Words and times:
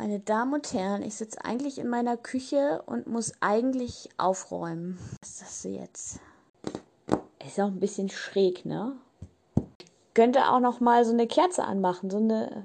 Meine 0.00 0.20
Damen 0.20 0.54
und 0.54 0.72
Herren, 0.72 1.02
ich 1.02 1.16
sitze 1.16 1.44
eigentlich 1.44 1.76
in 1.76 1.88
meiner 1.88 2.16
Küche 2.16 2.84
und 2.86 3.08
muss 3.08 3.32
eigentlich 3.40 4.08
aufräumen. 4.16 4.96
Was 5.20 5.30
ist 5.30 5.40
das 5.40 5.64
jetzt? 5.64 6.20
Ist 7.44 7.58
auch 7.58 7.66
ein 7.66 7.80
bisschen 7.80 8.08
schräg, 8.08 8.64
ne? 8.64 8.92
Ich 9.56 10.14
könnte 10.14 10.50
auch 10.50 10.60
noch 10.60 10.78
mal 10.78 11.04
so 11.04 11.12
eine 11.12 11.26
Kerze 11.26 11.64
anmachen, 11.64 12.10
so 12.10 12.18
eine 12.18 12.64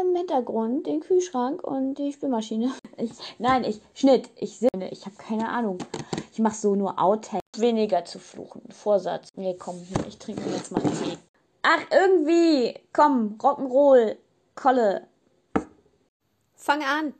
im 0.00 0.16
Hintergrund 0.16 0.86
den 0.86 1.00
Kühlschrank 1.00 1.62
und 1.62 1.96
die 1.96 2.14
Spülmaschine. 2.14 2.72
Ich, 2.96 3.10
nein, 3.38 3.64
ich 3.64 3.82
Schnitt, 3.92 4.30
ich 4.36 4.58
sinne, 4.58 4.90
ich 4.90 5.04
habe 5.04 5.16
keine 5.16 5.50
Ahnung. 5.50 5.76
Ich 6.32 6.38
mache 6.38 6.56
so 6.56 6.74
nur 6.74 6.98
Outtake. 6.98 7.42
Weniger 7.58 8.06
zu 8.06 8.18
fluchen. 8.18 8.62
Vorsatz. 8.70 9.28
Nee, 9.36 9.54
komm, 9.58 9.86
ich 10.08 10.16
trinke 10.16 10.48
jetzt 10.48 10.72
mal 10.72 10.80
Tee. 10.80 11.18
Ach, 11.60 11.82
irgendwie. 11.90 12.74
Komm, 12.94 13.36
Rock'n'Roll. 13.38 14.16
Kolle. 14.54 15.08
Fang 16.56 16.82
an. 16.82 17.14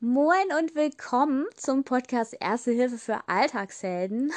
Moin 0.00 0.52
und 0.58 0.74
willkommen 0.74 1.46
zum 1.56 1.84
Podcast 1.84 2.36
Erste 2.38 2.70
Hilfe 2.70 2.98
für 2.98 3.28
Alltagshelden. 3.28 4.32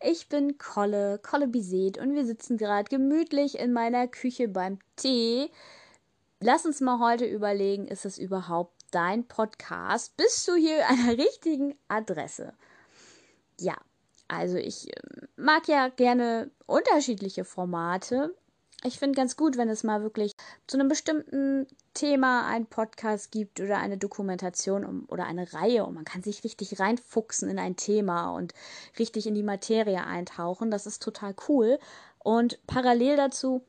Ich 0.00 0.28
bin 0.28 0.58
Kolle, 0.58 1.18
Kolle 1.18 1.48
Biset 1.48 1.98
und 1.98 2.14
wir 2.14 2.26
sitzen 2.26 2.58
gerade 2.58 2.88
gemütlich 2.88 3.58
in 3.58 3.72
meiner 3.72 4.06
Küche 4.08 4.48
beim 4.48 4.78
Tee. 4.96 5.50
Lass 6.40 6.66
uns 6.66 6.80
mal 6.80 7.00
heute 7.00 7.24
überlegen, 7.24 7.88
ist 7.88 8.04
es 8.04 8.18
überhaupt 8.18 8.74
dein 8.90 9.26
Podcast? 9.26 10.16
Bist 10.16 10.46
du 10.48 10.54
hier 10.54 10.86
an 10.88 11.06
der 11.06 11.18
richtigen 11.18 11.74
Adresse? 11.88 12.52
Ja, 13.58 13.76
also 14.28 14.58
ich 14.58 14.88
ähm, 14.88 15.28
mag 15.36 15.66
ja 15.66 15.88
gerne 15.88 16.50
unterschiedliche 16.66 17.44
Formate 17.44 18.34
ich 18.84 18.98
finde 18.98 19.16
ganz 19.16 19.36
gut, 19.36 19.56
wenn 19.56 19.68
es 19.68 19.84
mal 19.84 20.02
wirklich 20.02 20.32
zu 20.66 20.76
einem 20.76 20.88
bestimmten 20.88 21.66
Thema 21.94 22.46
einen 22.46 22.66
Podcast 22.66 23.32
gibt 23.32 23.60
oder 23.60 23.78
eine 23.78 23.96
Dokumentation 23.96 24.84
um, 24.84 25.04
oder 25.08 25.24
eine 25.24 25.52
Reihe 25.54 25.84
und 25.84 25.94
man 25.94 26.04
kann 26.04 26.22
sich 26.22 26.44
richtig 26.44 26.78
reinfuchsen 26.78 27.48
in 27.48 27.58
ein 27.58 27.76
Thema 27.76 28.34
und 28.34 28.52
richtig 28.98 29.26
in 29.26 29.34
die 29.34 29.42
Materie 29.42 30.04
eintauchen. 30.04 30.70
Das 30.70 30.86
ist 30.86 31.02
total 31.02 31.34
cool. 31.48 31.78
Und 32.18 32.64
parallel 32.66 33.16
dazu 33.16 33.62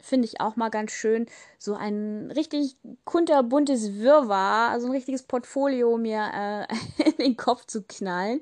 finde 0.00 0.26
ich 0.26 0.40
auch 0.40 0.56
mal 0.56 0.68
ganz 0.68 0.92
schön, 0.92 1.26
so 1.58 1.74
ein 1.74 2.30
richtig 2.30 2.76
kunterbuntes 3.04 3.94
Wirrwarr, 3.94 4.70
also 4.70 4.86
ein 4.86 4.92
richtiges 4.92 5.22
Portfolio 5.22 5.96
mir 5.96 6.30
äh, 6.32 7.02
in 7.10 7.16
den 7.18 7.36
Kopf 7.36 7.66
zu 7.66 7.82
knallen. 7.82 8.40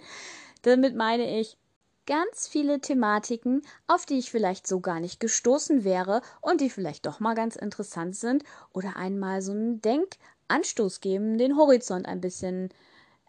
Damit 0.62 0.94
meine 0.94 1.40
ich, 1.40 1.56
ganz 2.06 2.48
viele 2.48 2.80
Thematiken, 2.80 3.62
auf 3.86 4.06
die 4.06 4.18
ich 4.18 4.30
vielleicht 4.30 4.66
so 4.66 4.80
gar 4.80 5.00
nicht 5.00 5.20
gestoßen 5.20 5.84
wäre 5.84 6.22
und 6.40 6.60
die 6.60 6.70
vielleicht 6.70 7.06
doch 7.06 7.20
mal 7.20 7.34
ganz 7.34 7.56
interessant 7.56 8.16
sind 8.16 8.44
oder 8.72 8.96
einmal 8.96 9.42
so 9.42 9.52
einen 9.52 9.80
Denkanstoß 9.80 11.00
geben, 11.00 11.38
den 11.38 11.56
Horizont 11.56 12.06
ein 12.06 12.20
bisschen 12.20 12.70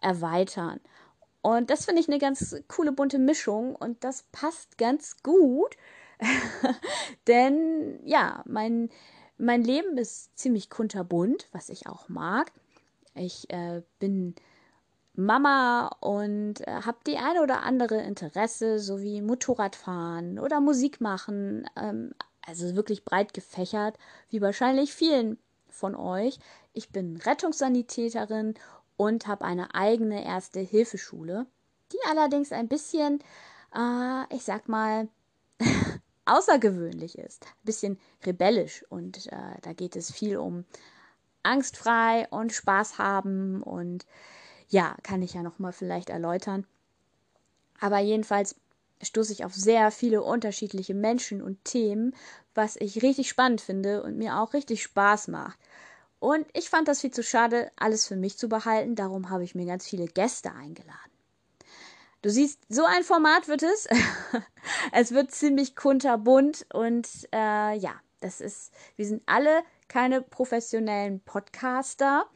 erweitern. 0.00 0.80
Und 1.42 1.70
das 1.70 1.84
finde 1.84 2.00
ich 2.00 2.08
eine 2.08 2.18
ganz 2.18 2.56
coole 2.68 2.92
bunte 2.92 3.18
Mischung 3.18 3.76
und 3.76 4.02
das 4.02 4.24
passt 4.32 4.78
ganz 4.78 5.22
gut, 5.22 5.76
denn 7.26 8.00
ja, 8.04 8.42
mein, 8.46 8.88
mein 9.36 9.62
Leben 9.62 9.98
ist 9.98 10.36
ziemlich 10.38 10.70
kunterbunt, 10.70 11.48
was 11.52 11.68
ich 11.68 11.86
auch 11.86 12.08
mag. 12.08 12.50
Ich 13.14 13.50
äh, 13.50 13.82
bin 13.98 14.34
Mama 15.16 15.88
und 16.00 16.66
äh, 16.66 16.82
habe 16.84 16.98
die 17.06 17.18
eine 17.18 17.42
oder 17.42 17.62
andere 17.62 18.00
Interesse, 18.02 18.78
so 18.78 19.00
wie 19.00 19.22
Motorradfahren 19.22 20.38
oder 20.38 20.60
Musik 20.60 21.00
machen, 21.00 21.68
ähm, 21.76 22.14
also 22.46 22.74
wirklich 22.74 23.04
breit 23.04 23.32
gefächert, 23.32 23.96
wie 24.28 24.40
wahrscheinlich 24.40 24.92
vielen 24.92 25.38
von 25.68 25.94
euch. 25.94 26.38
Ich 26.72 26.90
bin 26.90 27.16
Rettungssanitäterin 27.16 28.54
und 28.96 29.26
habe 29.26 29.44
eine 29.44 29.74
eigene 29.74 30.24
erste 30.24 30.60
Hilfeschule, 30.60 31.46
die 31.92 31.98
allerdings 32.10 32.50
ein 32.50 32.68
bisschen, 32.68 33.20
äh, 33.74 34.34
ich 34.34 34.44
sag 34.44 34.68
mal, 34.68 35.08
außergewöhnlich 36.24 37.18
ist, 37.18 37.44
ein 37.44 37.64
bisschen 37.64 38.00
rebellisch 38.24 38.84
und 38.88 39.26
äh, 39.28 39.60
da 39.62 39.72
geht 39.74 39.94
es 39.94 40.10
viel 40.10 40.38
um 40.38 40.64
angstfrei 41.44 42.26
und 42.30 42.52
Spaß 42.52 42.98
haben 42.98 43.62
und 43.62 44.06
ja, 44.68 44.96
kann 45.02 45.22
ich 45.22 45.34
ja 45.34 45.42
noch 45.42 45.58
mal 45.58 45.72
vielleicht 45.72 46.10
erläutern. 46.10 46.66
Aber 47.80 47.98
jedenfalls 47.98 48.56
stoße 49.02 49.32
ich 49.32 49.44
auf 49.44 49.54
sehr 49.54 49.90
viele 49.90 50.22
unterschiedliche 50.22 50.94
Menschen 50.94 51.42
und 51.42 51.64
Themen, 51.64 52.14
was 52.54 52.76
ich 52.76 53.02
richtig 53.02 53.28
spannend 53.28 53.60
finde 53.60 54.02
und 54.02 54.16
mir 54.16 54.38
auch 54.38 54.54
richtig 54.54 54.82
Spaß 54.82 55.28
macht. 55.28 55.58
Und 56.20 56.46
ich 56.54 56.70
fand 56.70 56.88
das 56.88 57.00
viel 57.02 57.10
zu 57.10 57.22
schade, 57.22 57.70
alles 57.76 58.06
für 58.06 58.16
mich 58.16 58.38
zu 58.38 58.48
behalten, 58.48 58.94
darum 58.94 59.28
habe 59.28 59.44
ich 59.44 59.54
mir 59.54 59.66
ganz 59.66 59.86
viele 59.86 60.06
Gäste 60.06 60.52
eingeladen. 60.52 61.10
Du 62.22 62.30
siehst, 62.30 62.58
so 62.70 62.84
ein 62.86 63.04
Format 63.04 63.48
wird 63.48 63.62
es. 63.62 63.86
es 64.92 65.12
wird 65.12 65.30
ziemlich 65.32 65.76
kunterbunt 65.76 66.64
und 66.72 67.06
äh, 67.34 67.76
ja, 67.76 67.92
das 68.20 68.40
ist, 68.40 68.72
wir 68.96 69.06
sind 69.06 69.22
alle 69.26 69.62
keine 69.88 70.22
professionellen 70.22 71.20
Podcaster. 71.20 72.26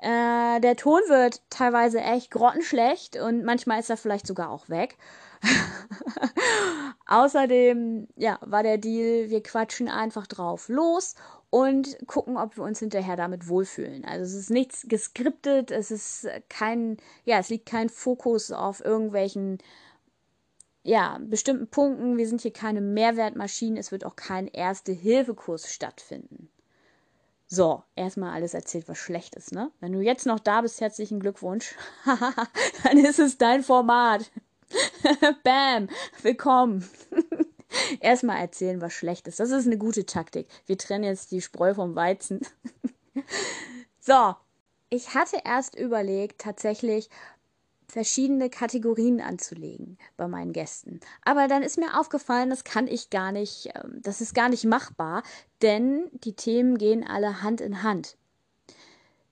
Äh, 0.00 0.60
der 0.60 0.76
Ton 0.76 1.00
wird 1.08 1.42
teilweise 1.50 2.00
echt 2.00 2.30
grottenschlecht 2.30 3.16
und 3.16 3.44
manchmal 3.44 3.80
ist 3.80 3.90
er 3.90 3.98
vielleicht 3.98 4.26
sogar 4.26 4.50
auch 4.50 4.70
weg. 4.70 4.96
Außerdem, 7.06 8.08
ja, 8.16 8.38
war 8.40 8.62
der 8.62 8.78
Deal, 8.78 9.28
wir 9.28 9.42
quatschen 9.42 9.88
einfach 9.88 10.26
drauf 10.26 10.68
los 10.70 11.16
und 11.50 11.98
gucken, 12.06 12.38
ob 12.38 12.56
wir 12.56 12.64
uns 12.64 12.78
hinterher 12.78 13.16
damit 13.16 13.48
wohlfühlen. 13.48 14.06
Also 14.06 14.24
es 14.24 14.34
ist 14.34 14.50
nichts 14.50 14.86
geskriptet, 14.88 15.70
es 15.70 15.90
ist 15.90 16.26
kein, 16.48 16.96
ja, 17.24 17.38
es 17.38 17.50
liegt 17.50 17.66
kein 17.66 17.90
Fokus 17.90 18.52
auf 18.52 18.82
irgendwelchen, 18.82 19.58
ja, 20.82 21.18
bestimmten 21.20 21.68
Punkten. 21.68 22.16
Wir 22.16 22.26
sind 22.26 22.40
hier 22.40 22.54
keine 22.54 22.80
Mehrwertmaschinen, 22.80 23.76
es 23.76 23.92
wird 23.92 24.06
auch 24.06 24.16
kein 24.16 24.48
Erste-Hilfe-Kurs 24.48 25.70
stattfinden. 25.70 26.48
So, 27.52 27.82
erstmal 27.96 28.32
alles 28.32 28.54
erzählt, 28.54 28.88
was 28.88 28.98
schlecht 28.98 29.34
ist, 29.34 29.50
ne? 29.50 29.72
Wenn 29.80 29.90
du 29.90 30.00
jetzt 30.00 30.24
noch 30.24 30.38
da 30.38 30.60
bist, 30.60 30.80
herzlichen 30.80 31.18
Glückwunsch. 31.18 31.74
Dann 32.84 32.98
ist 32.98 33.18
es 33.18 33.38
dein 33.38 33.64
Format. 33.64 34.30
Bam, 35.42 35.88
willkommen. 36.22 36.88
erstmal 38.00 38.38
erzählen, 38.38 38.80
was 38.80 38.92
schlecht 38.92 39.26
ist. 39.26 39.40
Das 39.40 39.50
ist 39.50 39.66
eine 39.66 39.78
gute 39.78 40.06
Taktik. 40.06 40.46
Wir 40.66 40.78
trennen 40.78 41.02
jetzt 41.02 41.32
die 41.32 41.40
Spreu 41.40 41.74
vom 41.74 41.96
Weizen. 41.96 42.40
so, 43.98 44.36
ich 44.88 45.14
hatte 45.14 45.40
erst 45.44 45.74
überlegt, 45.74 46.40
tatsächlich 46.40 47.10
verschiedene 47.90 48.50
Kategorien 48.50 49.20
anzulegen 49.20 49.98
bei 50.16 50.28
meinen 50.28 50.52
Gästen. 50.52 51.00
Aber 51.24 51.48
dann 51.48 51.62
ist 51.62 51.78
mir 51.78 51.98
aufgefallen, 51.98 52.50
das 52.50 52.64
kann 52.64 52.86
ich 52.86 53.10
gar 53.10 53.32
nicht, 53.32 53.70
ähm, 53.74 54.00
das 54.02 54.20
ist 54.20 54.34
gar 54.34 54.48
nicht 54.48 54.64
machbar, 54.64 55.22
denn 55.62 56.08
die 56.12 56.34
Themen 56.34 56.78
gehen 56.78 57.06
alle 57.06 57.42
Hand 57.42 57.60
in 57.60 57.82
Hand. 57.82 58.16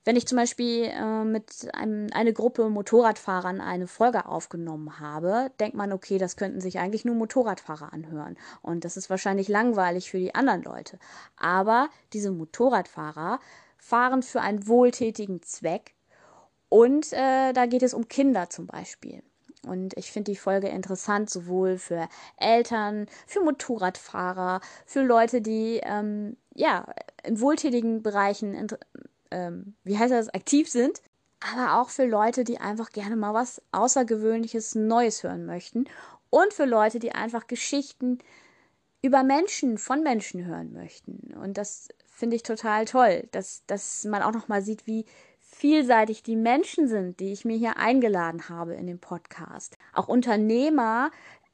Wenn 0.09 0.17
ich 0.17 0.27
zum 0.27 0.37
Beispiel 0.39 0.85
äh, 0.85 1.25
mit 1.25 1.69
einem, 1.75 2.07
eine 2.15 2.33
Gruppe 2.33 2.71
Motorradfahrern 2.71 3.61
eine 3.61 3.87
Folge 3.87 4.25
aufgenommen 4.25 5.01
habe, 5.01 5.51
denkt 5.61 5.77
man, 5.77 5.93
okay, 5.93 6.17
das 6.17 6.37
könnten 6.37 6.63
sich 6.63 6.79
eigentlich 6.79 7.05
nur 7.05 7.15
Motorradfahrer 7.15 7.93
anhören. 7.93 8.39
Und 8.63 8.87
das 8.87 8.97
ist 8.97 9.11
wahrscheinlich 9.11 9.49
langweilig 9.49 10.11
für 10.11 10.19
die 10.19 10.35
anderen 10.35 10.63
Leute. 10.63 10.99
Aber 11.37 11.91
diese 12.15 12.31
Motorradfahrer 12.31 13.39
fahren 13.77 14.23
für 14.23 14.41
einen 14.41 14.67
wohltätigen 14.67 15.43
Zweck 15.43 15.95
und 16.69 17.13
äh, 17.13 17.53
da 17.53 17.67
geht 17.67 17.83
es 17.83 17.95
um 17.95 18.09
Kinder 18.09 18.51
zum 18.51 18.67
Beispiel. 18.67 19.23
Und 19.67 19.97
ich 19.97 20.13
finde 20.13 20.33
die 20.33 20.39
Folge 20.39 20.69
interessant, 20.69 21.31
sowohl 21.31 21.79
für 21.79 22.09
Eltern, 22.37 23.07
für 23.27 23.43
Motorradfahrer, 23.43 24.61
für 24.87 25.03
Leute, 25.03 25.41
die 25.41 25.81
ähm, 25.83 26.37
ja 26.55 26.87
in 27.25 27.41
wohltätigen 27.41 28.03
Bereichen, 28.03 28.69
ähm, 29.31 29.75
wie 29.85 29.99
heißt 29.99 30.13
das, 30.13 30.29
aktiv 30.29 30.71
sind, 30.71 31.03
aber 31.41 31.81
auch 31.81 31.91
für 31.91 32.05
Leute, 32.05 32.45
die 32.45 32.59
einfach 32.59 32.91
gerne 32.91 33.17
mal 33.17 33.35
was 33.35 33.63
Außergewöhnliches, 33.73 34.75
Neues 34.75 35.23
hören 35.23 35.45
möchten 35.47 35.87
und 36.31 36.53
für 36.53 36.65
Leute, 36.65 36.99
die 36.99 37.13
einfach 37.13 37.47
Geschichten 37.47 38.19
über 39.03 39.23
Menschen, 39.23 39.79
von 39.79 40.03
Menschen 40.03 40.45
hören 40.45 40.73
möchten. 40.73 41.35
Und 41.35 41.59
das 41.59 41.89
finde 42.07 42.37
ich 42.37 42.43
total 42.43 42.85
toll, 42.85 43.29
dass, 43.31 43.65
dass 43.67 44.05
man 44.05 44.23
auch 44.23 44.33
noch 44.33 44.49
mal 44.49 44.63
sieht, 44.63 44.87
wie 44.87 45.05
vielseitig 45.59 46.23
die 46.23 46.37
Menschen 46.37 46.89
sind, 46.89 47.21
die 47.21 47.33
ich 47.33 47.45
mir 47.45 47.57
hier 47.57 47.77
eingeladen 47.77 48.49
habe 48.49 48.75
in 48.75 48.87
dem 48.87 49.01
Podcast. 49.01 49.77
Auch 49.93 50.09
Unternehmer 50.09 51.11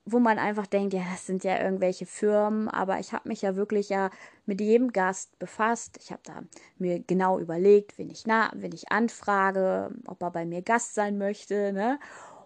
wo 0.06 0.18
man 0.18 0.38
einfach 0.38 0.66
denkt, 0.66 0.92
ja, 0.92 1.02
das 1.10 1.26
sind 1.26 1.44
ja 1.44 1.60
irgendwelche 1.60 2.04
Firmen, 2.04 2.68
aber 2.68 2.98
ich 2.98 3.12
habe 3.12 3.28
mich 3.28 3.40
ja 3.40 3.56
wirklich 3.56 3.88
ja 3.88 4.10
mit 4.44 4.60
jedem 4.60 4.92
Gast 4.92 5.38
befasst. 5.38 5.98
Ich 5.98 6.12
habe 6.12 6.20
da 6.24 6.42
mir 6.76 7.00
genau 7.00 7.38
überlegt, 7.38 7.96
wen 7.96 8.10
ich 8.10 8.26
na, 8.26 8.50
wen 8.54 8.72
ich 8.72 8.92
anfrage, 8.92 9.90
ob 10.06 10.22
er 10.22 10.30
bei 10.30 10.44
mir 10.44 10.60
Gast 10.60 10.94
sein 10.94 11.16
möchte, 11.16 11.72
ne? 11.72 11.98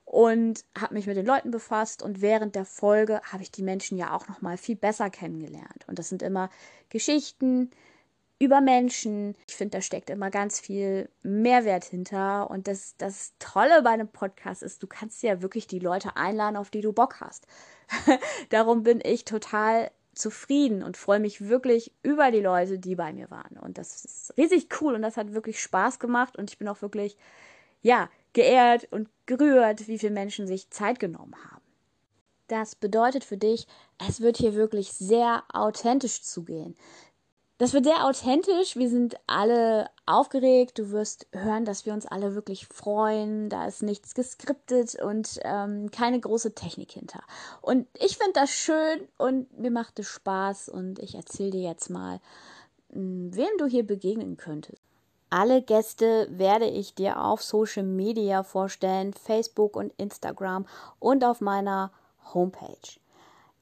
Und 0.04 0.64
habe 0.81 0.94
mich 0.94 1.06
mit 1.06 1.19
den 1.19 1.26
Leuten 1.26 1.50
befasst 1.50 2.02
und 2.02 2.22
während 2.22 2.54
der 2.54 2.64
Folge 2.64 3.20
habe 3.31 3.43
ich 3.43 3.50
die 3.50 3.62
Menschen 3.62 3.99
ja 3.99 4.16
auch 4.16 4.26
noch 4.28 4.40
mal 4.40 4.56
viel 4.56 4.76
besser 4.76 5.11
kennengelernt. 5.11 5.84
Und 5.87 5.99
das 5.99 6.08
sind 6.08 6.22
immer 6.22 6.49
Geschichten, 6.88 7.70
über 8.38 8.61
Menschen. 8.61 9.37
Ich 9.49 9.56
finde, 9.56 9.79
da 9.79 9.82
steckt 9.82 10.11
immer 10.11 10.31
ganz 10.31 10.61
viel 10.61 11.08
Mehrwert 11.23 11.85
hinter. 11.85 12.50
Und 12.50 12.69
das, 12.69 12.96
das 12.96 13.35
Tolle 13.38 13.82
bei 13.82 13.90
einem 13.90 14.08
Podcast 14.08 14.62
ist, 14.62 14.82
du 14.82 14.87
kannst 14.87 15.23
ja 15.23 15.43
wirklich 15.43 15.67
die 15.67 15.81
Leute 15.81 16.17
einladen, 16.17 16.56
auf 16.56 16.70
die 16.70 16.81
du 16.81 16.93
Bock 16.93 17.20
hast. 17.20 17.46
Darum 18.50 18.82
bin 18.82 19.00
ich 19.02 19.25
total 19.25 19.90
zufrieden 20.14 20.82
und 20.82 20.96
freue 20.96 21.20
mich 21.20 21.49
wirklich 21.49 21.93
über 22.02 22.31
die 22.31 22.40
Leute, 22.40 22.79
die 22.79 22.96
bei 22.96 23.12
mir 23.12 23.31
waren. 23.31 23.56
Und 23.56 23.79
das 23.79 24.05
ist 24.05 24.35
riesig 24.37 24.69
cool 24.81 24.94
und 24.94 25.02
das 25.02 25.17
hat 25.17 25.32
wirklich 25.32 25.61
Spaß 25.61 25.99
gemacht. 25.99 26.37
Und 26.37 26.50
ich 26.50 26.58
bin 26.58 26.69
auch 26.69 26.82
wirklich, 26.82 27.17
ja, 27.82 28.08
geehrt 28.32 28.87
und 28.90 29.08
gerührt, 29.26 29.88
wie 29.88 29.99
viele 29.99 30.12
Menschen 30.12 30.46
sich 30.46 30.70
Zeit 30.70 30.99
genommen 30.99 31.35
haben. 31.50 31.62
Das 32.49 32.75
bedeutet 32.75 33.25
für 33.25 33.37
dich, 33.37 33.67
es 34.08 34.20
wird 34.20 34.38
hier 34.38 34.55
wirklich 34.55 34.93
sehr 34.93 35.44
authentisch 35.52 36.23
zugehen. 36.23 36.76
Das 37.58 37.72
wird 37.72 37.87
sehr 37.87 38.06
authentisch. 38.06 38.76
Wir 38.76 38.88
sind 38.88 39.16
alle 39.26 39.90
aufgeregt. 40.06 40.78
Du 40.78 40.93
wirst 40.93 41.26
hören, 41.32 41.64
dass 41.64 41.87
wir 41.87 41.93
uns 41.93 42.06
alle 42.06 42.37
wirklich 42.37 42.69
freuen. 42.69 43.49
Da 43.49 43.66
ist 43.66 43.82
nichts 43.82 44.14
geskriptet 44.14 44.94
und 45.02 45.40
ähm, 45.43 45.90
keine 45.90 46.20
große 46.20 46.55
Technik 46.55 46.93
hinter. 46.93 47.20
Und 47.60 47.88
ich 47.94 48.16
finde 48.16 48.34
das 48.34 48.50
schön 48.50 49.08
und 49.19 49.58
mir 49.58 49.72
macht 49.72 49.99
es 49.99 50.06
Spaß. 50.06 50.69
Und 50.69 51.00
ich 51.00 51.16
erzähle 51.16 51.50
dir 51.50 51.62
jetzt 51.62 51.90
mal, 51.90 52.20
hm, 52.93 53.34
wem 53.34 53.50
du 53.58 53.66
hier 53.66 53.84
begegnen 53.84 54.37
könntest. 54.37 54.81
Alle 55.31 55.61
Gäste 55.61 56.28
werde 56.31 56.66
ich 56.66 56.94
dir 56.94 57.20
auf 57.20 57.43
Social 57.43 57.82
Media 57.82 58.44
vorstellen, 58.44 59.12
Facebook 59.12 59.75
und 59.75 59.93
Instagram 59.96 60.64
und 61.00 61.25
auf 61.25 61.40
meiner 61.40 61.90
Homepage. 62.32 63.00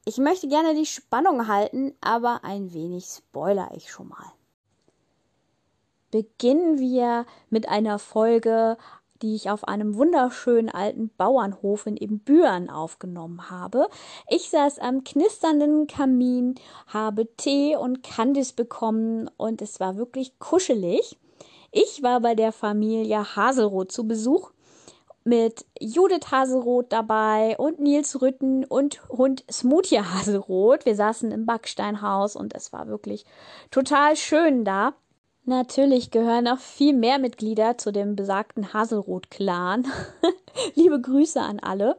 Ich 0.09 0.19
möchte 0.19 0.47
gerne 0.47 0.77
die 0.77 0.87
Spannung 0.87 1.49
halten, 1.49 1.93
aber 2.01 2.45
ein 2.45 2.73
wenig 2.73 3.07
spoiler 3.07 3.73
ich 3.75 3.91
schon 3.91 4.09
mal. 4.09 4.33
Beginnen 6.13 6.79
wir 6.79 7.27
mit 7.51 7.69
einer 7.69 7.99
Folge, 7.99 8.79
die 9.21 9.35
ich 9.35 9.51
auf 9.51 9.67
einem 9.67 9.97
wunderschönen 9.97 10.69
alten 10.69 11.11
Bauernhof 11.17 11.87
in 11.87 11.97
Ebenbüren 11.97 12.71
aufgenommen 12.71 13.51
habe. 13.51 13.89
Ich 14.29 14.49
saß 14.49 14.79
am 14.79 15.03
knisternden 15.03 15.89
Kamin, 15.89 16.55
habe 16.87 17.27
Tee 17.37 17.75
und 17.75 18.05
Candice 18.05 18.53
bekommen 18.53 19.29
und 19.37 19.61
es 19.61 19.81
war 19.81 19.97
wirklich 19.97 20.39
kuschelig. 20.39 21.19
Ich 21.73 22.05
war 22.05 22.21
bei 22.21 22.37
der 22.37 22.53
Familie 22.53 23.35
Haselroth 23.35 23.91
zu 23.91 24.07
Besuch 24.07 24.53
mit 25.27 25.67
Judith 25.81 26.31
Haselroth 26.31 26.93
dabei 26.93 27.57
und 27.59 27.81
Nils 27.81 28.23
Rütten 28.23 28.65
und 28.65 29.03
Hund 29.09 29.45
Smoothie 29.51 30.01
Haselroth. 30.01 30.87
Wir 30.87 30.95
saßen 30.95 31.33
im 31.33 31.47
Backsteinhaus 31.47 32.37
und 32.37 32.55
es 32.55 32.73
war 32.73 32.87
wirklich 32.87 33.25
total 33.73 34.15
schön 34.15 34.65
da. 34.65 34.95
Natürlich 35.45 36.13
gehören 36.13 36.45
noch 36.45 36.61
viel 36.61 36.95
mehr 36.95 37.19
Mitglieder 37.19 37.77
zu 37.77 37.93
dem 37.93 38.15
besagten 38.15 38.73
Haselroth-Clan. 38.73 39.89
Liebe 40.75 41.01
Grüße 41.01 41.41
an 41.41 41.59
alle. 41.59 41.97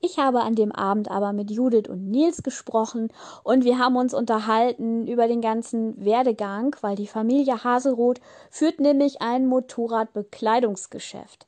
Ich 0.00 0.18
habe 0.18 0.42
an 0.42 0.54
dem 0.54 0.70
Abend 0.70 1.10
aber 1.10 1.32
mit 1.32 1.50
Judith 1.50 1.88
und 1.88 2.10
Nils 2.10 2.42
gesprochen 2.42 3.08
und 3.44 3.64
wir 3.64 3.78
haben 3.78 3.96
uns 3.96 4.12
unterhalten 4.14 5.08
über 5.08 5.26
den 5.26 5.40
ganzen 5.40 6.04
Werdegang, 6.04 6.76
weil 6.82 6.96
die 6.96 7.08
Familie 7.08 7.64
Haselroth 7.64 8.20
führt 8.50 8.78
nämlich 8.78 9.22
ein 9.22 9.46
Motorradbekleidungsgeschäft. 9.46 11.47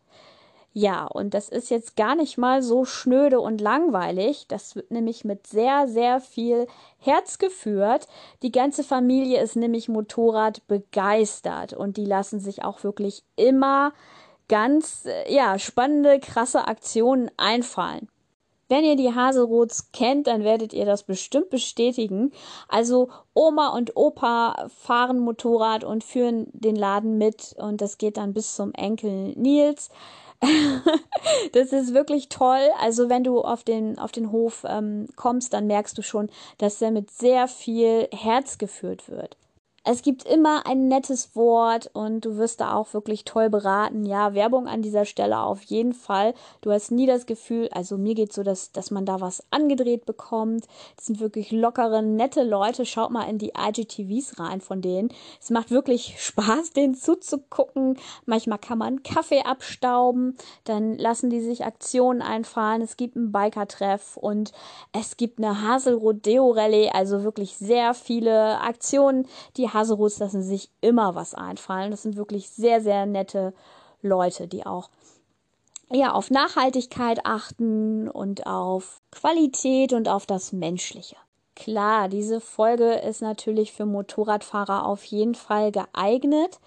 Ja, 0.73 1.07
und 1.07 1.35
das 1.35 1.49
ist 1.49 1.69
jetzt 1.69 1.97
gar 1.97 2.15
nicht 2.15 2.39
mal 2.39 2.63
so 2.63 2.85
schnöde 2.85 3.41
und 3.41 3.61
langweilig. 3.61 4.47
Das 4.47 4.77
wird 4.77 4.93
nämlich 4.93 5.25
mit 5.25 5.49
sehr, 5.49 5.89
sehr 5.89 6.21
viel 6.21 6.69
Herz 6.99 7.39
geführt. 7.39 8.07
Die 8.43 8.53
ganze 8.53 8.85
Familie 8.85 9.43
ist 9.43 9.57
nämlich 9.57 9.89
Motorrad 9.89 10.67
begeistert 10.69 11.73
und 11.73 11.97
die 11.97 12.05
lassen 12.05 12.39
sich 12.39 12.63
auch 12.63 12.85
wirklich 12.85 13.25
immer 13.35 13.93
ganz, 14.49 15.07
äh, 15.07 15.33
ja, 15.33 15.59
spannende, 15.59 16.21
krasse 16.21 16.69
Aktionen 16.69 17.31
einfallen. 17.37 18.09
Wenn 18.69 18.85
ihr 18.85 18.95
die 18.95 19.13
Haselroths 19.13 19.91
kennt, 19.91 20.29
dann 20.29 20.45
werdet 20.45 20.73
ihr 20.73 20.85
das 20.85 21.03
bestimmt 21.03 21.51
bestätigen. 21.51 22.31
Also 22.69 23.09
Oma 23.35 23.71
und 23.71 23.97
Opa 23.97 24.69
fahren 24.69 25.19
Motorrad 25.19 25.83
und 25.83 26.05
führen 26.05 26.47
den 26.53 26.77
Laden 26.77 27.19
mit 27.19 27.57
und 27.59 27.81
das 27.81 27.99
geht 27.99 28.17
dann 28.17 28.33
bis 28.33 28.55
zum 28.55 28.73
Enkel 28.75 29.33
Nils. 29.35 29.91
das 31.53 31.73
ist 31.73 31.95
wirklich 31.95 32.29
toll. 32.29 32.69
Also 32.79 33.09
wenn 33.09 33.25
du 33.25 33.41
auf 33.41 33.65
den, 33.65 33.99
auf 33.99 34.13
den 34.13 34.33
Hof 34.33 34.65
ähm, 34.69 35.09
kommst, 35.17 35.53
dann 35.53 35.67
merkst 35.67 35.97
du 35.99 36.03
schon, 36.03 36.31
dass 36.59 36.81
er 36.81 36.91
mit 36.91 37.11
sehr 37.11 37.49
viel 37.49 38.09
Herz 38.13 38.59
geführt 38.59 39.09
wird. 39.09 39.37
Es 39.83 40.03
gibt 40.03 40.25
immer 40.25 40.67
ein 40.67 40.89
nettes 40.89 41.35
Wort 41.35 41.89
und 41.95 42.27
du 42.27 42.37
wirst 42.37 42.61
da 42.61 42.75
auch 42.75 42.93
wirklich 42.93 43.25
toll 43.25 43.49
beraten. 43.49 44.05
Ja, 44.05 44.35
Werbung 44.35 44.69
an 44.69 44.83
dieser 44.83 45.07
Stelle 45.07 45.41
auf 45.41 45.63
jeden 45.63 45.95
Fall. 45.95 46.35
Du 46.61 46.71
hast 46.71 46.91
nie 46.91 47.07
das 47.07 47.25
Gefühl, 47.25 47.71
also 47.73 47.97
mir 47.97 48.15
geht 48.15 48.31
so, 48.31 48.43
dass, 48.43 48.73
dass 48.73 48.91
man 48.91 49.07
da 49.07 49.23
was 49.23 49.43
angedreht 49.51 50.05
bekommt. 50.05 50.67
Das 50.97 51.07
sind 51.07 51.19
wirklich 51.19 51.51
lockere, 51.51 52.03
nette 52.03 52.43
Leute. 52.43 52.85
Schaut 52.85 53.11
mal 53.11 53.23
in 53.23 53.39
die 53.39 53.53
IGTVs 53.57 54.39
rein 54.39 54.61
von 54.61 54.83
denen. 54.83 55.09
Es 55.41 55.49
macht 55.49 55.71
wirklich 55.71 56.17
Spaß, 56.19 56.75
denen 56.75 56.95
zuzugucken. 56.95 57.99
Manchmal 58.27 58.59
kann 58.59 58.77
man 58.77 59.03
Kaffee 59.03 59.45
abstauben. 59.45 60.37
Dann 60.65 60.99
lassen 60.99 61.31
die 61.31 61.41
sich 61.41 61.65
Aktionen 61.65 62.21
einfallen. 62.21 62.83
Es 62.83 62.99
gibt 62.99 63.17
einen 63.17 63.33
Biker-Treff 63.33 64.19
und 64.19 64.53
es 64.93 65.17
gibt 65.17 65.39
eine 65.39 65.63
Haselrodeo-Rallye. 65.63 66.91
Also 66.91 67.25
wirklich 67.25 67.57
sehr 67.57 67.95
viele 67.95 68.61
Aktionen, 68.61 69.27
die 69.57 69.70
Haserots 69.73 70.19
lassen 70.19 70.43
sich 70.43 70.71
immer 70.81 71.15
was 71.15 71.35
einfallen. 71.35 71.91
Das 71.91 72.03
sind 72.03 72.17
wirklich 72.17 72.51
sehr, 72.51 72.81
sehr 72.81 73.07
nette 73.07 73.55
Leute, 74.03 74.49
die 74.49 74.67
auch 74.67 74.91
ja, 75.93 76.13
auf 76.13 76.31
Nachhaltigkeit 76.31 77.27
achten 77.27 78.09
und 78.09 78.47
auf 78.47 79.01
Qualität 79.11 79.93
und 79.93 80.09
auf 80.09 80.25
das 80.25 80.53
Menschliche. 80.53 81.17
Klar, 81.57 82.09
diese 82.09 82.41
Folge 82.41 82.95
ist 82.95 83.23
natürlich 83.23 83.73
für 83.73 83.87
Motorradfahrer 83.87 84.87
auf 84.87 85.05
jeden 85.05 85.35
Fall 85.35 85.73
geeignet. 85.73 86.61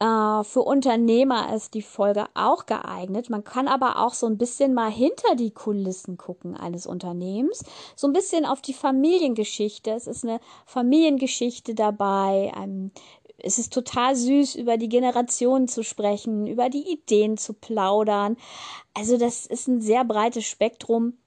Äh, 0.00 0.44
für 0.44 0.62
Unternehmer 0.62 1.54
ist 1.54 1.74
die 1.74 1.82
Folge 1.82 2.26
auch 2.32 2.64
geeignet. 2.64 3.28
Man 3.28 3.44
kann 3.44 3.68
aber 3.68 3.98
auch 3.98 4.14
so 4.14 4.26
ein 4.26 4.38
bisschen 4.38 4.72
mal 4.72 4.90
hinter 4.90 5.36
die 5.36 5.50
Kulissen 5.50 6.16
gucken 6.16 6.56
eines 6.56 6.86
Unternehmens. 6.86 7.62
So 7.94 8.06
ein 8.06 8.14
bisschen 8.14 8.46
auf 8.46 8.62
die 8.62 8.72
Familiengeschichte. 8.72 9.90
Es 9.90 10.06
ist 10.06 10.24
eine 10.24 10.40
Familiengeschichte 10.64 11.74
dabei. 11.74 12.50
Ein, 12.56 12.92
es 13.36 13.58
ist 13.58 13.74
total 13.74 14.16
süß, 14.16 14.54
über 14.54 14.78
die 14.78 14.88
Generationen 14.88 15.68
zu 15.68 15.84
sprechen, 15.84 16.46
über 16.46 16.70
die 16.70 16.90
Ideen 16.90 17.36
zu 17.36 17.52
plaudern. 17.52 18.38
Also 18.94 19.18
das 19.18 19.44
ist 19.44 19.68
ein 19.68 19.82
sehr 19.82 20.04
breites 20.04 20.46
Spektrum, 20.46 21.18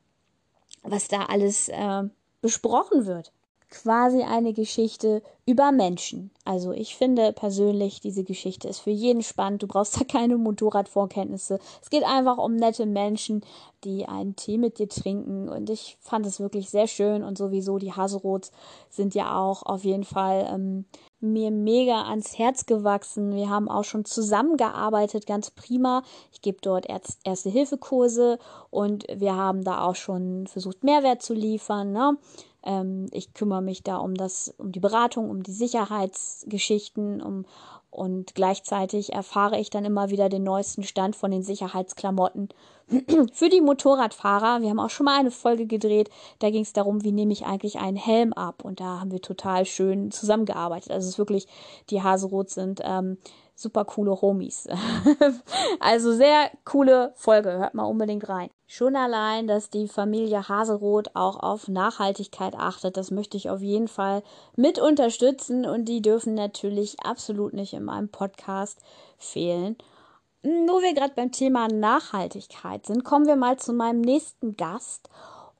was 0.81 1.07
da 1.07 1.25
alles 1.25 1.69
äh, 1.69 2.03
besprochen 2.41 3.05
wird 3.05 3.31
quasi 3.73 4.21
eine 4.21 4.53
Geschichte 4.53 5.23
über 5.45 5.71
Menschen. 5.71 6.29
Also 6.45 6.71
ich 6.71 6.95
finde 6.95 7.33
persönlich, 7.33 7.99
diese 7.99 8.23
Geschichte 8.23 8.67
ist 8.67 8.79
für 8.79 8.91
jeden 8.91 9.23
spannend. 9.23 9.63
Du 9.63 9.67
brauchst 9.67 9.99
da 9.99 10.05
keine 10.05 10.37
Motorradvorkenntnisse. 10.37 11.59
Es 11.81 11.89
geht 11.89 12.03
einfach 12.03 12.37
um 12.37 12.55
nette 12.55 12.85
Menschen, 12.85 13.43
die 13.83 14.05
einen 14.05 14.35
Tee 14.35 14.59
mit 14.59 14.77
dir 14.77 14.87
trinken. 14.87 15.49
Und 15.49 15.71
ich 15.71 15.97
fand 15.99 16.25
es 16.27 16.39
wirklich 16.39 16.69
sehr 16.69 16.87
schön. 16.87 17.23
Und 17.23 17.37
sowieso 17.37 17.79
die 17.79 17.93
Haserots 17.93 18.51
sind 18.89 19.15
ja 19.15 19.37
auch 19.37 19.63
auf 19.63 19.83
jeden 19.83 20.05
Fall 20.05 20.47
ähm, 20.53 20.85
mir 21.19 21.49
mega 21.49 22.03
ans 22.03 22.37
Herz 22.37 22.67
gewachsen. 22.67 23.35
Wir 23.35 23.49
haben 23.49 23.69
auch 23.69 23.85
schon 23.85 24.05
zusammengearbeitet, 24.05 25.25
ganz 25.25 25.49
prima. 25.49 26.03
Ich 26.31 26.41
gebe 26.41 26.59
dort 26.61 26.85
Erste-Hilfe-Kurse 27.23 28.37
und 28.69 29.05
wir 29.13 29.35
haben 29.35 29.63
da 29.63 29.81
auch 29.81 29.95
schon 29.95 30.45
versucht, 30.45 30.83
Mehrwert 30.83 31.23
zu 31.23 31.33
liefern. 31.33 31.91
Ne? 31.91 32.17
Ähm, 32.65 33.07
ich 33.11 33.33
kümmere 33.33 33.61
mich 33.61 33.83
da 33.83 33.97
um 33.97 34.15
das, 34.15 34.53
um 34.57 34.71
die 34.71 34.79
Beratung, 34.79 35.29
um 35.29 35.43
die 35.43 35.51
Sicherheitsgeschichten, 35.51 37.21
um 37.21 37.45
und 37.93 38.33
gleichzeitig 38.33 39.13
erfahre 39.13 39.59
ich 39.59 39.69
dann 39.69 39.85
immer 39.85 40.09
wieder 40.09 40.27
den 40.27 40.43
neuesten 40.43 40.81
Stand 40.81 41.15
von 41.15 41.29
den 41.29 41.43
Sicherheitsklamotten 41.43 42.49
für 43.33 43.49
die 43.49 43.61
Motorradfahrer. 43.61 44.63
Wir 44.63 44.71
haben 44.71 44.79
auch 44.79 44.89
schon 44.89 45.05
mal 45.05 45.19
eine 45.19 45.29
Folge 45.29 45.67
gedreht. 45.67 46.09
Da 46.39 46.49
ging 46.49 46.63
es 46.63 46.73
darum, 46.73 47.03
wie 47.03 47.11
nehme 47.11 47.33
ich 47.33 47.45
eigentlich 47.45 47.77
einen 47.77 47.95
Helm 47.95 48.33
ab. 48.33 48.65
Und 48.65 48.79
da 48.79 48.99
haben 48.99 49.11
wir 49.11 49.21
total 49.21 49.65
schön 49.65 50.09
zusammengearbeitet. 50.09 50.91
Also 50.91 51.05
es 51.05 51.13
ist 51.13 51.19
wirklich, 51.19 51.47
die 51.91 52.01
Haserot 52.01 52.49
sind 52.49 52.81
ähm, 52.83 53.19
super 53.55 53.85
coole 53.85 54.21
Homies. 54.21 54.67
also 55.79 56.13
sehr 56.13 56.49
coole 56.65 57.13
Folge. 57.15 57.51
Hört 57.51 57.73
mal 57.73 57.85
unbedingt 57.85 58.27
rein. 58.27 58.49
Schon 58.67 58.95
allein, 58.95 59.47
dass 59.47 59.69
die 59.69 59.87
Familie 59.87 60.49
Haseroth 60.49 61.15
auch 61.15 61.37
auf 61.41 61.67
Nachhaltigkeit 61.67 62.55
achtet, 62.55 62.97
das 62.97 63.11
möchte 63.11 63.37
ich 63.37 63.49
auf 63.49 63.61
jeden 63.61 63.87
Fall 63.87 64.23
mit 64.55 64.79
unterstützen 64.79 65.65
und 65.65 65.85
die 65.85 66.01
dürfen 66.01 66.33
natürlich 66.33 66.99
absolut 67.01 67.53
nicht 67.53 67.73
in 67.73 67.83
meinem 67.83 68.09
Podcast 68.09 68.79
fehlen. 69.17 69.77
Wo 70.41 70.81
wir 70.81 70.93
gerade 70.93 71.13
beim 71.15 71.31
Thema 71.31 71.67
Nachhaltigkeit 71.67 72.85
sind, 72.85 73.05
kommen 73.05 73.27
wir 73.27 73.37
mal 73.37 73.57
zu 73.57 73.73
meinem 73.73 74.01
nächsten 74.01 74.57
Gast 74.57 75.09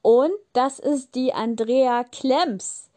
und 0.01 0.33
das 0.51 0.79
ist 0.79 1.15
die 1.15 1.33
Andrea 1.33 2.03
Klemms. 2.03 2.89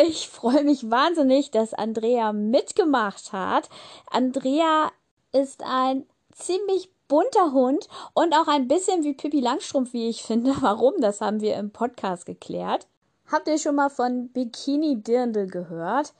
Ich 0.00 0.28
freue 0.28 0.64
mich 0.64 0.90
wahnsinnig, 0.90 1.50
dass 1.50 1.74
Andrea 1.74 2.32
mitgemacht 2.32 3.32
hat. 3.32 3.68
Andrea 4.10 4.90
ist 5.32 5.62
ein 5.62 6.06
ziemlich 6.32 6.90
bunter 7.08 7.52
Hund 7.52 7.88
und 8.14 8.34
auch 8.34 8.48
ein 8.48 8.68
bisschen 8.68 9.04
wie 9.04 9.12
Pippi 9.12 9.40
Langstrumpf, 9.40 9.92
wie 9.92 10.08
ich 10.08 10.22
finde. 10.22 10.54
Warum? 10.60 10.94
Das 11.00 11.20
haben 11.20 11.40
wir 11.40 11.56
im 11.56 11.72
Podcast 11.72 12.24
geklärt. 12.24 12.86
Habt 13.30 13.48
ihr 13.48 13.58
schon 13.58 13.76
mal 13.76 13.90
von 13.90 14.30
Bikini 14.30 15.02
Dirndl 15.02 15.46
gehört? 15.46 16.14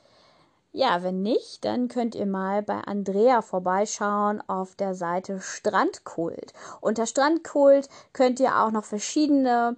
Ja, 0.73 1.03
wenn 1.03 1.23
nicht, 1.23 1.65
dann 1.65 1.89
könnt 1.89 2.15
ihr 2.15 2.27
mal 2.27 2.63
bei 2.63 2.79
Andrea 2.79 3.41
vorbeischauen 3.41 4.43
auf 4.49 4.75
der 4.75 4.95
Seite 4.95 5.41
Strandkult. 5.41 6.53
Unter 6.83 7.07
Strandkult 7.07 7.89
könnt 8.13 8.39
ihr 8.41 8.59
auch 8.59 8.71
noch 8.71 8.85
verschiedene 8.85 9.77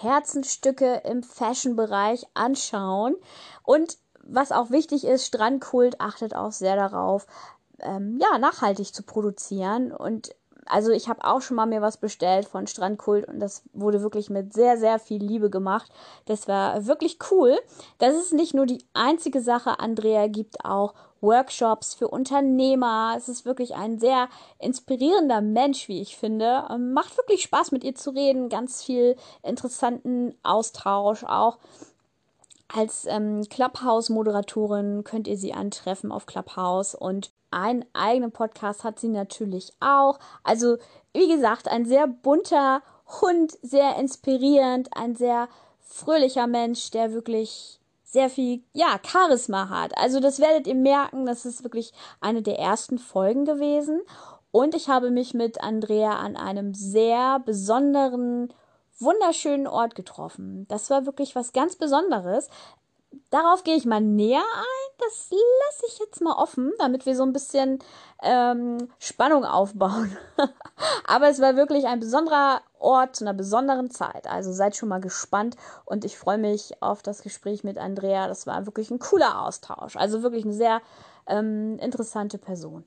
Herzenstücke 0.00 1.02
im 1.04 1.22
Fashion-Bereich 1.22 2.26
anschauen. 2.34 3.16
Und 3.62 3.98
was 4.22 4.52
auch 4.52 4.70
wichtig 4.70 5.04
ist, 5.04 5.26
Strandkult 5.26 6.00
achtet 6.00 6.34
auch 6.34 6.52
sehr 6.52 6.76
darauf, 6.76 7.26
ähm, 7.80 8.18
ja, 8.20 8.38
nachhaltig 8.38 8.94
zu 8.94 9.02
produzieren. 9.02 9.92
Und 9.92 10.34
also 10.66 10.90
ich 10.90 11.08
habe 11.08 11.24
auch 11.24 11.42
schon 11.42 11.56
mal 11.56 11.66
mir 11.66 11.82
was 11.82 11.98
bestellt 11.98 12.46
von 12.46 12.66
Strandkult 12.66 13.28
und 13.28 13.38
das 13.38 13.62
wurde 13.72 14.02
wirklich 14.02 14.30
mit 14.30 14.52
sehr, 14.54 14.78
sehr 14.78 14.98
viel 14.98 15.22
Liebe 15.22 15.50
gemacht. 15.50 15.90
Das 16.26 16.48
war 16.48 16.86
wirklich 16.86 17.18
cool. 17.30 17.58
Das 17.98 18.14
ist 18.14 18.32
nicht 18.32 18.54
nur 18.54 18.66
die 18.66 18.84
einzige 18.94 19.42
Sache. 19.42 19.78
Andrea 19.78 20.26
gibt 20.26 20.64
auch 20.64 20.94
Workshops 21.24 21.94
für 21.94 22.08
Unternehmer. 22.08 23.14
Es 23.16 23.28
ist 23.28 23.44
wirklich 23.44 23.74
ein 23.74 23.98
sehr 23.98 24.28
inspirierender 24.58 25.40
Mensch, 25.40 25.88
wie 25.88 26.00
ich 26.00 26.16
finde. 26.16 26.64
Ähm, 26.70 26.92
macht 26.92 27.16
wirklich 27.16 27.42
Spaß, 27.42 27.72
mit 27.72 27.82
ihr 27.82 27.94
zu 27.94 28.10
reden. 28.10 28.48
Ganz 28.48 28.84
viel 28.84 29.16
interessanten 29.42 30.36
Austausch 30.42 31.24
auch. 31.24 31.58
Als 32.68 33.06
ähm, 33.06 33.42
Clubhouse-Moderatorin 33.48 35.04
könnt 35.04 35.28
ihr 35.28 35.36
sie 35.36 35.52
antreffen 35.52 36.12
auf 36.12 36.26
Clubhouse 36.26 36.94
und 36.94 37.30
einen 37.50 37.84
eigenen 37.92 38.32
Podcast 38.32 38.82
hat 38.82 38.98
sie 38.98 39.08
natürlich 39.08 39.72
auch. 39.80 40.18
Also, 40.42 40.76
wie 41.12 41.28
gesagt, 41.28 41.68
ein 41.68 41.86
sehr 41.86 42.06
bunter 42.08 42.82
Hund, 43.20 43.56
sehr 43.62 43.96
inspirierend, 43.96 44.88
ein 44.96 45.14
sehr 45.14 45.48
fröhlicher 45.80 46.48
Mensch, 46.48 46.90
der 46.90 47.12
wirklich 47.12 47.78
sehr 48.14 48.30
viel, 48.30 48.62
ja, 48.72 49.00
Charisma 49.04 49.68
hat. 49.68 49.98
Also 49.98 50.20
das 50.20 50.38
werdet 50.38 50.68
ihr 50.68 50.76
merken, 50.76 51.26
das 51.26 51.44
ist 51.44 51.64
wirklich 51.64 51.92
eine 52.20 52.42
der 52.42 52.60
ersten 52.60 52.98
Folgen 52.98 53.44
gewesen. 53.44 54.00
Und 54.52 54.76
ich 54.76 54.88
habe 54.88 55.10
mich 55.10 55.34
mit 55.34 55.60
Andrea 55.60 56.12
an 56.20 56.36
einem 56.36 56.74
sehr 56.74 57.40
besonderen, 57.40 58.54
wunderschönen 59.00 59.66
Ort 59.66 59.96
getroffen. 59.96 60.64
Das 60.68 60.90
war 60.90 61.06
wirklich 61.06 61.34
was 61.34 61.52
ganz 61.52 61.74
Besonderes. 61.74 62.48
Darauf 63.30 63.64
gehe 63.64 63.74
ich 63.74 63.84
mal 63.84 64.00
näher 64.00 64.38
ein. 64.38 64.83
Das 64.98 65.30
lasse 65.30 65.86
ich 65.88 65.98
jetzt 65.98 66.20
mal 66.20 66.34
offen, 66.34 66.72
damit 66.78 67.06
wir 67.06 67.16
so 67.16 67.22
ein 67.24 67.32
bisschen 67.32 67.78
ähm, 68.22 68.88
Spannung 68.98 69.44
aufbauen. 69.44 70.16
Aber 71.06 71.28
es 71.28 71.40
war 71.40 71.56
wirklich 71.56 71.86
ein 71.86 72.00
besonderer 72.00 72.62
Ort 72.78 73.16
zu 73.16 73.24
einer 73.24 73.34
besonderen 73.34 73.90
Zeit. 73.90 74.26
Also 74.26 74.52
seid 74.52 74.76
schon 74.76 74.88
mal 74.88 75.00
gespannt 75.00 75.56
und 75.84 76.04
ich 76.04 76.18
freue 76.18 76.38
mich 76.38 76.82
auf 76.82 77.02
das 77.02 77.22
Gespräch 77.22 77.64
mit 77.64 77.78
Andrea. 77.78 78.28
Das 78.28 78.46
war 78.46 78.66
wirklich 78.66 78.90
ein 78.90 78.98
cooler 78.98 79.42
Austausch. 79.42 79.96
Also 79.96 80.22
wirklich 80.22 80.44
eine 80.44 80.54
sehr 80.54 80.80
ähm, 81.26 81.78
interessante 81.78 82.38
Person. 82.38 82.84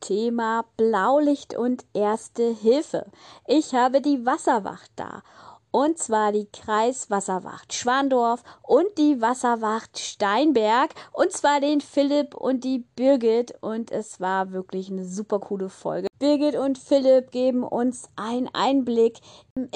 Thema 0.00 0.64
Blaulicht 0.76 1.54
und 1.54 1.84
Erste 1.92 2.42
Hilfe. 2.50 3.06
Ich 3.46 3.74
habe 3.74 4.00
die 4.00 4.24
Wasserwacht 4.24 4.90
da 4.96 5.22
und 5.70 5.98
zwar 5.98 6.32
die 6.32 6.48
Kreiswasserwacht 6.50 7.72
Schwandorf 7.72 8.42
und 8.62 8.86
die 8.98 9.20
Wasserwacht 9.20 9.98
Steinberg. 9.98 10.94
Und 11.12 11.32
zwar 11.32 11.60
den 11.60 11.80
Philipp 11.80 12.34
und 12.34 12.64
die 12.64 12.80
Birgit. 12.96 13.54
Und 13.60 13.92
es 13.92 14.20
war 14.20 14.52
wirklich 14.52 14.90
eine 14.90 15.04
super 15.04 15.38
coole 15.38 15.68
Folge. 15.68 16.08
Birgit 16.18 16.56
und 16.56 16.78
Philipp 16.78 17.30
geben 17.30 17.62
uns 17.62 18.10
einen 18.16 18.48
Einblick 18.52 19.20
in 19.54 19.68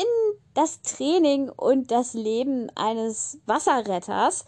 das 0.55 0.83
Training 0.83 1.49
und 1.49 1.91
das 1.91 2.15
Leben 2.15 2.71
eines 2.77 3.39
Wasserretters 3.47 4.45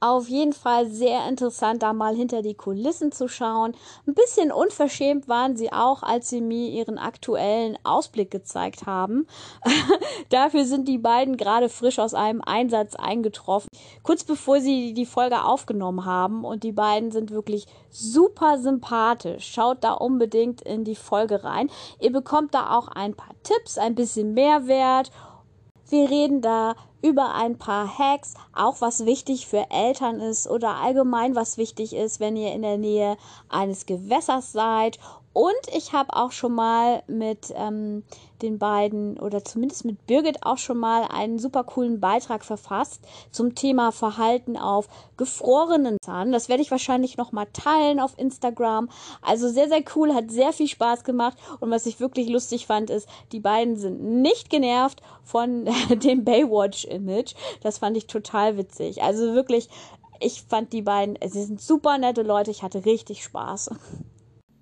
auf 0.00 0.28
jeden 0.28 0.52
Fall 0.54 0.86
sehr 0.86 1.28
interessant, 1.28 1.82
da 1.82 1.92
mal 1.92 2.14
hinter 2.14 2.42
die 2.42 2.54
Kulissen 2.54 3.12
zu 3.12 3.28
schauen. 3.28 3.74
Ein 4.06 4.14
bisschen 4.14 4.50
unverschämt 4.50 5.28
waren 5.28 5.56
sie 5.56 5.72
auch, 5.72 6.02
als 6.02 6.30
sie 6.30 6.40
mir 6.40 6.68
ihren 6.70 6.98
aktuellen 6.98 7.78
Ausblick 7.84 8.30
gezeigt 8.30 8.86
haben. 8.86 9.26
Dafür 10.30 10.64
sind 10.64 10.88
die 10.88 10.98
beiden 10.98 11.36
gerade 11.36 11.68
frisch 11.68 11.98
aus 11.98 12.14
einem 12.14 12.40
Einsatz 12.40 12.96
eingetroffen, 12.96 13.68
kurz 14.02 14.24
bevor 14.24 14.60
sie 14.60 14.94
die 14.94 15.06
Folge 15.06 15.44
aufgenommen 15.44 16.04
haben. 16.06 16.44
Und 16.44 16.64
die 16.64 16.72
beiden 16.72 17.10
sind 17.10 17.30
wirklich 17.30 17.66
super 17.90 18.58
sympathisch. 18.58 19.52
Schaut 19.52 19.84
da 19.84 19.92
unbedingt 19.92 20.62
in 20.62 20.84
die 20.84 20.96
Folge 20.96 21.44
rein. 21.44 21.70
Ihr 22.00 22.12
bekommt 22.12 22.54
da 22.54 22.76
auch 22.76 22.88
ein 22.88 23.14
paar 23.14 23.34
Tipps, 23.42 23.76
ein 23.76 23.94
bisschen 23.94 24.32
Mehrwert. 24.32 25.10
Wir 25.88 26.08
reden 26.08 26.40
da 26.40 26.74
über 27.02 27.34
ein 27.34 27.56
paar 27.56 27.98
Hacks, 27.98 28.34
auch 28.54 28.80
was 28.80 29.06
wichtig 29.06 29.46
für 29.46 29.70
Eltern 29.70 30.20
ist 30.20 30.48
oder 30.48 30.76
allgemein 30.76 31.34
was 31.34 31.58
wichtig 31.58 31.94
ist, 31.94 32.20
wenn 32.20 32.36
ihr 32.36 32.52
in 32.52 32.62
der 32.62 32.78
Nähe 32.78 33.16
eines 33.48 33.86
Gewässers 33.86 34.52
seid 34.52 34.98
und 35.32 35.52
ich 35.76 35.92
habe 35.92 36.14
auch 36.14 36.32
schon 36.32 36.54
mal 36.54 37.04
mit 37.06 37.52
ähm, 37.54 38.02
den 38.42 38.58
beiden 38.58 39.16
oder 39.18 39.44
zumindest 39.44 39.84
mit 39.84 40.04
Birgit 40.06 40.44
auch 40.44 40.58
schon 40.58 40.78
mal 40.78 41.04
einen 41.04 41.38
super 41.38 41.62
coolen 41.62 42.00
Beitrag 42.00 42.44
verfasst 42.44 43.00
zum 43.30 43.54
Thema 43.54 43.92
Verhalten 43.92 44.56
auf 44.56 44.88
gefrorenen 45.16 45.98
Zahn. 46.02 46.32
Das 46.32 46.48
werde 46.48 46.62
ich 46.62 46.72
wahrscheinlich 46.72 47.16
noch 47.16 47.30
mal 47.30 47.46
teilen 47.52 48.00
auf 48.00 48.18
Instagram. 48.18 48.90
Also 49.22 49.48
sehr, 49.48 49.68
sehr 49.68 49.84
cool, 49.94 50.14
hat 50.14 50.32
sehr 50.32 50.52
viel 50.52 50.66
Spaß 50.66 51.04
gemacht. 51.04 51.38
Und 51.60 51.70
was 51.70 51.86
ich 51.86 52.00
wirklich 52.00 52.28
lustig 52.28 52.66
fand, 52.66 52.90
ist, 52.90 53.08
die 53.30 53.40
beiden 53.40 53.76
sind 53.76 54.02
nicht 54.02 54.50
genervt 54.50 55.00
von 55.22 55.68
dem 56.02 56.24
Baywatch-Image. 56.24 57.34
Das 57.62 57.78
fand 57.78 57.96
ich 57.96 58.08
total 58.08 58.56
witzig. 58.56 59.02
Also 59.04 59.32
wirklich, 59.34 59.68
ich 60.18 60.42
fand 60.42 60.72
die 60.72 60.82
beiden, 60.82 61.16
sie 61.24 61.44
sind 61.44 61.60
super 61.60 61.98
nette 61.98 62.22
Leute. 62.22 62.50
Ich 62.50 62.64
hatte 62.64 62.84
richtig 62.84 63.22
Spaß. 63.22 63.70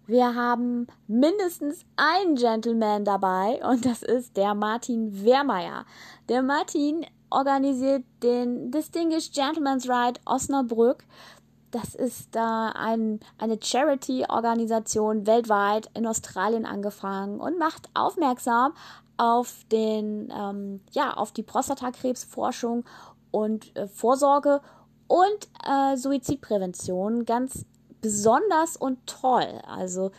Wir 0.09 0.35
haben 0.35 0.87
mindestens 1.07 1.85
einen 1.97 2.35
Gentleman 2.35 3.05
dabei 3.05 3.61
und 3.63 3.85
das 3.85 4.03
ist 4.03 4.39
der 4.39 4.55
Martin 4.55 5.23
Wehrmeier. 5.23 5.85
Der 6.31 6.41
Martin 6.41 7.05
organisiert 7.29 8.05
den 8.23 8.71
Distinguished 8.71 9.35
Gentleman's 9.35 9.87
Ride 9.87 10.19
Osnabrück. 10.25 11.05
Das 11.73 11.95
ist 11.95 12.35
äh, 12.37 12.39
ein, 12.39 13.21
eine 13.37 13.59
Charity-Organisation 13.63 15.27
weltweit 15.27 15.91
in 15.93 16.07
Australien 16.07 16.65
angefangen 16.65 17.39
und 17.39 17.59
macht 17.59 17.91
aufmerksam 17.93 18.73
auf 19.19 19.67
den, 19.71 20.33
ähm, 20.35 20.81
ja, 20.93 21.13
auf 21.19 21.33
die 21.33 21.43
Prostatakrebsforschung 21.43 22.87
und 23.31 23.77
äh, 23.77 23.87
Vorsorge 23.87 24.63
und 25.07 25.49
äh, 25.67 25.99
Suizidprävention 25.99 27.27
ganz 27.27 27.67
besonders 28.01 28.77
und 28.77 29.07
toll. 29.07 29.61
Also 29.67 30.11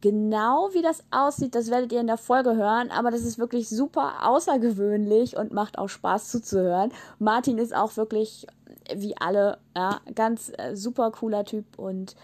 genau 0.00 0.70
wie 0.72 0.82
das 0.82 1.02
aussieht, 1.10 1.54
das 1.54 1.70
werdet 1.70 1.92
ihr 1.92 2.00
in 2.00 2.06
der 2.06 2.18
Folge 2.18 2.56
hören, 2.56 2.90
aber 2.90 3.10
das 3.10 3.22
ist 3.22 3.38
wirklich 3.38 3.68
super 3.68 4.26
außergewöhnlich 4.26 5.36
und 5.36 5.52
macht 5.52 5.78
auch 5.78 5.88
Spaß 5.88 6.28
zuzuhören. 6.28 6.92
Martin 7.18 7.58
ist 7.58 7.74
auch 7.74 7.96
wirklich 7.96 8.46
wie 8.94 9.16
alle, 9.16 9.58
ja, 9.76 10.00
ganz 10.14 10.52
äh, 10.56 10.76
super 10.76 11.10
cooler 11.10 11.44
Typ 11.44 11.78
und 11.78 12.14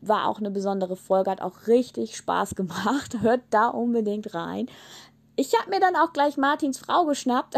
war 0.00 0.28
auch 0.28 0.38
eine 0.38 0.50
besondere 0.50 0.96
Folge, 0.96 1.30
hat 1.30 1.40
auch 1.40 1.66
richtig 1.66 2.16
Spaß 2.16 2.54
gemacht. 2.54 3.16
Hört 3.20 3.42
da 3.50 3.68
unbedingt 3.68 4.34
rein. 4.34 4.68
Ich 5.36 5.58
habe 5.58 5.70
mir 5.70 5.80
dann 5.80 5.96
auch 5.96 6.12
gleich 6.12 6.36
Martins 6.36 6.78
Frau 6.78 7.04
geschnappt, 7.04 7.56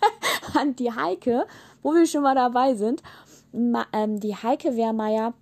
an 0.54 0.76
die 0.76 0.92
Heike, 0.92 1.46
wo 1.82 1.94
wir 1.94 2.06
schon 2.06 2.22
mal 2.22 2.34
dabei 2.34 2.74
sind. 2.74 3.02
Ma 3.52 3.86
ähm, 3.92 4.20
die 4.20 4.34
Heike 4.34 4.76
Wehrmeier 4.76 5.32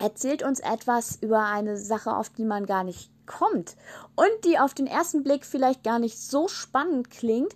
erzählt 0.00 0.42
uns 0.42 0.60
etwas 0.60 1.16
über 1.20 1.44
eine 1.44 1.76
Sache, 1.76 2.16
auf 2.16 2.30
die 2.30 2.44
man 2.44 2.66
gar 2.66 2.84
nicht 2.84 3.10
kommt 3.26 3.76
und 4.16 4.44
die 4.44 4.58
auf 4.58 4.74
den 4.74 4.86
ersten 4.86 5.22
Blick 5.22 5.44
vielleicht 5.44 5.84
gar 5.84 5.98
nicht 5.98 6.18
so 6.18 6.48
spannend 6.48 7.10
klingt, 7.10 7.54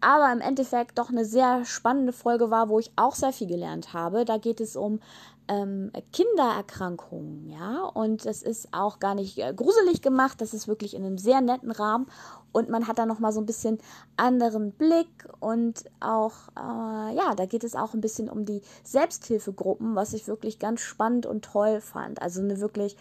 aber 0.00 0.32
im 0.32 0.40
Endeffekt 0.40 0.98
doch 0.98 1.10
eine 1.10 1.24
sehr 1.24 1.64
spannende 1.64 2.12
Folge 2.12 2.50
war, 2.50 2.68
wo 2.68 2.78
ich 2.78 2.92
auch 2.96 3.14
sehr 3.14 3.32
viel 3.32 3.46
gelernt 3.46 3.92
habe. 3.92 4.24
Da 4.24 4.38
geht 4.38 4.60
es 4.60 4.74
um 4.74 5.00
ähm, 5.48 5.92
Kindererkrankungen, 6.12 7.50
ja, 7.50 7.84
und 7.84 8.26
es 8.26 8.42
ist 8.42 8.68
auch 8.72 9.00
gar 9.00 9.14
nicht 9.14 9.38
äh, 9.38 9.52
gruselig 9.54 10.00
gemacht, 10.00 10.40
das 10.40 10.54
ist 10.54 10.68
wirklich 10.68 10.94
in 10.94 11.04
einem 11.04 11.18
sehr 11.18 11.40
netten 11.40 11.70
Rahmen 11.70 12.06
und 12.52 12.68
man 12.68 12.86
hat 12.86 12.98
da 12.98 13.06
noch 13.06 13.18
mal 13.18 13.32
so 13.32 13.40
ein 13.40 13.46
bisschen 13.46 13.78
anderen 14.16 14.72
Blick 14.72 15.26
und 15.40 15.84
auch, 16.00 16.48
äh, 16.56 17.14
ja, 17.16 17.34
da 17.34 17.46
geht 17.46 17.64
es 17.64 17.74
auch 17.74 17.94
ein 17.94 18.00
bisschen 18.00 18.28
um 18.28 18.44
die 18.44 18.62
Selbsthilfegruppen, 18.84 19.96
was 19.96 20.12
ich 20.12 20.28
wirklich 20.28 20.58
ganz 20.58 20.80
spannend 20.80 21.26
und 21.26 21.44
toll 21.44 21.80
fand. 21.80 22.22
Also 22.22 22.40
eine 22.40 22.60
wirklich 22.60 22.96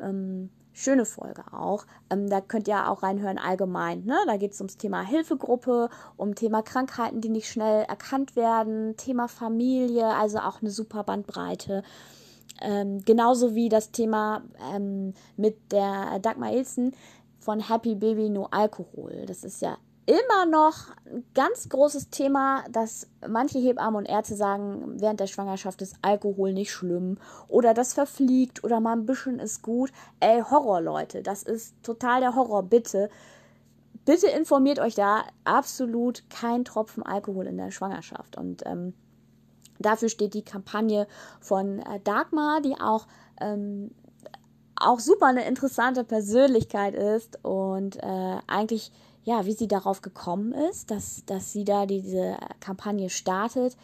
ähm, 0.00 0.50
schöne 0.72 1.06
Folge 1.06 1.42
auch. 1.52 1.86
Ähm, 2.10 2.28
da 2.28 2.40
könnt 2.40 2.68
ihr 2.68 2.90
auch 2.90 3.02
reinhören 3.02 3.38
allgemein. 3.38 4.04
Ne? 4.04 4.16
Da 4.26 4.36
geht 4.36 4.52
es 4.52 4.60
ums 4.60 4.76
Thema 4.76 5.02
Hilfegruppe, 5.02 5.88
um 6.16 6.34
Thema 6.34 6.62
Krankheiten, 6.62 7.20
die 7.20 7.30
nicht 7.30 7.50
schnell 7.50 7.84
erkannt 7.84 8.36
werden, 8.36 8.96
Thema 8.96 9.26
Familie, 9.28 10.06
also 10.06 10.38
auch 10.38 10.60
eine 10.60 10.70
super 10.70 11.02
Bandbreite. 11.02 11.82
Ähm, 12.60 13.02
genauso 13.04 13.54
wie 13.54 13.68
das 13.68 13.90
Thema 13.90 14.42
ähm, 14.74 15.14
mit 15.36 15.72
der 15.72 16.18
Dagmar 16.20 16.52
Ilsen 16.52 16.92
von 17.46 17.60
Happy 17.60 17.94
Baby 17.94 18.28
No 18.28 18.48
Alkohol. 18.50 19.24
Das 19.24 19.44
ist 19.44 19.62
ja 19.62 19.78
immer 20.04 20.46
noch 20.46 20.90
ein 21.06 21.24
ganz 21.32 21.68
großes 21.68 22.10
Thema, 22.10 22.64
dass 22.72 23.08
manche 23.26 23.60
Hebammen 23.60 23.98
und 23.98 24.06
Ärzte 24.06 24.34
sagen, 24.34 25.00
während 25.00 25.20
der 25.20 25.28
Schwangerschaft 25.28 25.80
ist 25.80 25.94
Alkohol 26.02 26.52
nicht 26.52 26.72
schlimm 26.72 27.18
oder 27.46 27.72
das 27.72 27.92
verfliegt 27.92 28.64
oder 28.64 28.80
mal 28.80 28.94
ein 28.94 29.06
bisschen 29.06 29.38
ist 29.38 29.62
gut. 29.62 29.92
Ey, 30.18 30.42
Horror, 30.42 30.80
Leute, 30.80 31.22
das 31.22 31.44
ist 31.44 31.80
total 31.84 32.20
der 32.20 32.34
Horror. 32.34 32.64
Bitte, 32.64 33.10
bitte 34.04 34.26
informiert 34.26 34.80
euch 34.80 34.96
da. 34.96 35.22
Absolut 35.44 36.28
kein 36.28 36.64
Tropfen 36.64 37.04
Alkohol 37.04 37.46
in 37.46 37.58
der 37.58 37.70
Schwangerschaft. 37.70 38.36
Und 38.36 38.66
ähm, 38.66 38.92
dafür 39.78 40.08
steht 40.08 40.34
die 40.34 40.44
Kampagne 40.44 41.06
von 41.40 41.78
äh, 41.78 42.00
Dagmar, 42.00 42.60
die 42.60 42.74
auch 42.80 43.06
ähm, 43.40 43.92
auch 44.76 45.00
super 45.00 45.26
eine 45.26 45.46
interessante 45.46 46.04
Persönlichkeit 46.04 46.94
ist 46.94 47.38
und 47.44 47.96
äh, 47.96 48.38
eigentlich 48.46 48.92
ja, 49.26 49.44
wie 49.44 49.52
sie 49.52 49.66
darauf 49.66 50.02
gekommen 50.02 50.52
ist, 50.52 50.92
dass, 50.92 51.24
dass 51.26 51.52
sie 51.52 51.64
da 51.64 51.84
diese 51.84 52.36
Kampagne 52.60 53.10
startet, 53.10 53.76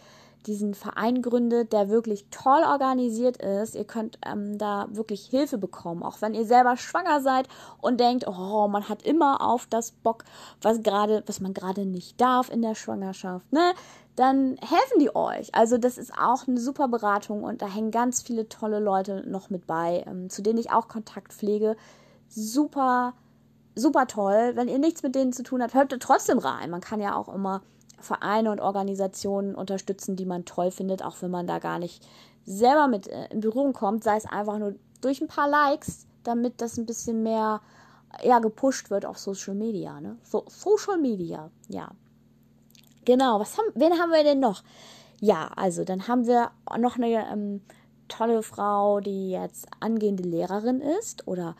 diesen 0.46 0.74
Verein 0.74 1.20
gründet, 1.20 1.72
der 1.72 1.88
wirklich 1.88 2.26
toll 2.30 2.62
organisiert 2.62 3.38
ist. 3.38 3.74
Ihr 3.74 3.84
könnt 3.84 4.18
ähm, 4.24 4.56
da 4.56 4.86
wirklich 4.90 5.26
Hilfe 5.26 5.58
bekommen, 5.58 6.04
auch 6.04 6.20
wenn 6.20 6.34
ihr 6.34 6.44
selber 6.44 6.76
schwanger 6.76 7.20
seid 7.20 7.48
und 7.80 7.98
denkt, 7.98 8.26
oh, 8.28 8.68
man 8.68 8.88
hat 8.88 9.02
immer 9.02 9.40
auf 9.40 9.66
das 9.66 9.90
Bock, 9.90 10.24
was 10.60 10.82
gerade, 10.82 11.24
was 11.26 11.40
man 11.40 11.54
gerade 11.54 11.86
nicht 11.86 12.20
darf 12.20 12.48
in 12.48 12.62
der 12.62 12.76
Schwangerschaft, 12.76 13.52
ne? 13.52 13.72
Dann 14.16 14.56
helfen 14.60 15.00
die 15.00 15.14
euch. 15.14 15.54
Also 15.54 15.78
das 15.78 15.96
ist 15.96 16.12
auch 16.18 16.46
eine 16.46 16.60
super 16.60 16.88
Beratung 16.88 17.44
und 17.44 17.62
da 17.62 17.66
hängen 17.66 17.90
ganz 17.90 18.22
viele 18.22 18.48
tolle 18.48 18.78
Leute 18.78 19.24
noch 19.26 19.48
mit 19.48 19.66
bei, 19.66 20.04
ähm, 20.06 20.28
zu 20.28 20.42
denen 20.42 20.58
ich 20.58 20.70
auch 20.70 20.88
Kontakt 20.88 21.32
pflege. 21.32 21.76
Super 22.28 23.14
super 23.74 24.06
toll. 24.06 24.52
Wenn 24.54 24.68
ihr 24.68 24.78
nichts 24.78 25.02
mit 25.02 25.14
denen 25.14 25.32
zu 25.32 25.42
tun 25.42 25.62
habt, 25.62 25.74
hört 25.74 25.92
ihr 25.92 25.98
trotzdem 25.98 26.38
rein. 26.38 26.70
Man 26.70 26.80
kann 26.80 27.00
ja 27.00 27.14
auch 27.16 27.32
immer 27.32 27.62
Vereine 27.98 28.50
und 28.50 28.60
Organisationen 28.60 29.54
unterstützen, 29.54 30.16
die 30.16 30.26
man 30.26 30.44
toll 30.44 30.70
findet, 30.70 31.04
auch 31.04 31.16
wenn 31.20 31.30
man 31.30 31.46
da 31.46 31.58
gar 31.58 31.78
nicht 31.78 32.06
selber 32.44 32.88
mit 32.88 33.06
äh, 33.06 33.28
in 33.30 33.40
Berührung 33.40 33.72
kommt, 33.72 34.02
sei 34.04 34.16
es 34.16 34.26
einfach 34.26 34.58
nur 34.58 34.74
durch 35.00 35.20
ein 35.20 35.28
paar 35.28 35.48
Likes, 35.48 36.06
damit 36.24 36.60
das 36.60 36.76
ein 36.76 36.86
bisschen 36.86 37.22
mehr 37.22 37.60
ja, 38.22 38.40
gepusht 38.40 38.90
wird 38.90 39.06
auf 39.06 39.18
Social 39.18 39.54
Media. 39.54 40.00
Ne? 40.00 40.16
So, 40.24 40.44
Social 40.48 40.98
Media, 40.98 41.50
ja. 41.68 41.90
Genau, 43.04 43.40
was 43.40 43.58
haben, 43.58 43.68
wen 43.74 43.98
haben 43.98 44.10
wir 44.10 44.24
denn 44.24 44.40
noch? 44.40 44.62
Ja, 45.20 45.50
also 45.56 45.84
dann 45.84 46.08
haben 46.08 46.26
wir 46.26 46.50
noch 46.78 46.96
eine 46.96 47.30
ähm, 47.30 47.62
tolle 48.08 48.42
Frau, 48.42 49.00
die 49.00 49.30
jetzt 49.30 49.66
angehende 49.80 50.22
Lehrerin 50.22 50.80
ist 50.80 51.26
oder 51.26 51.56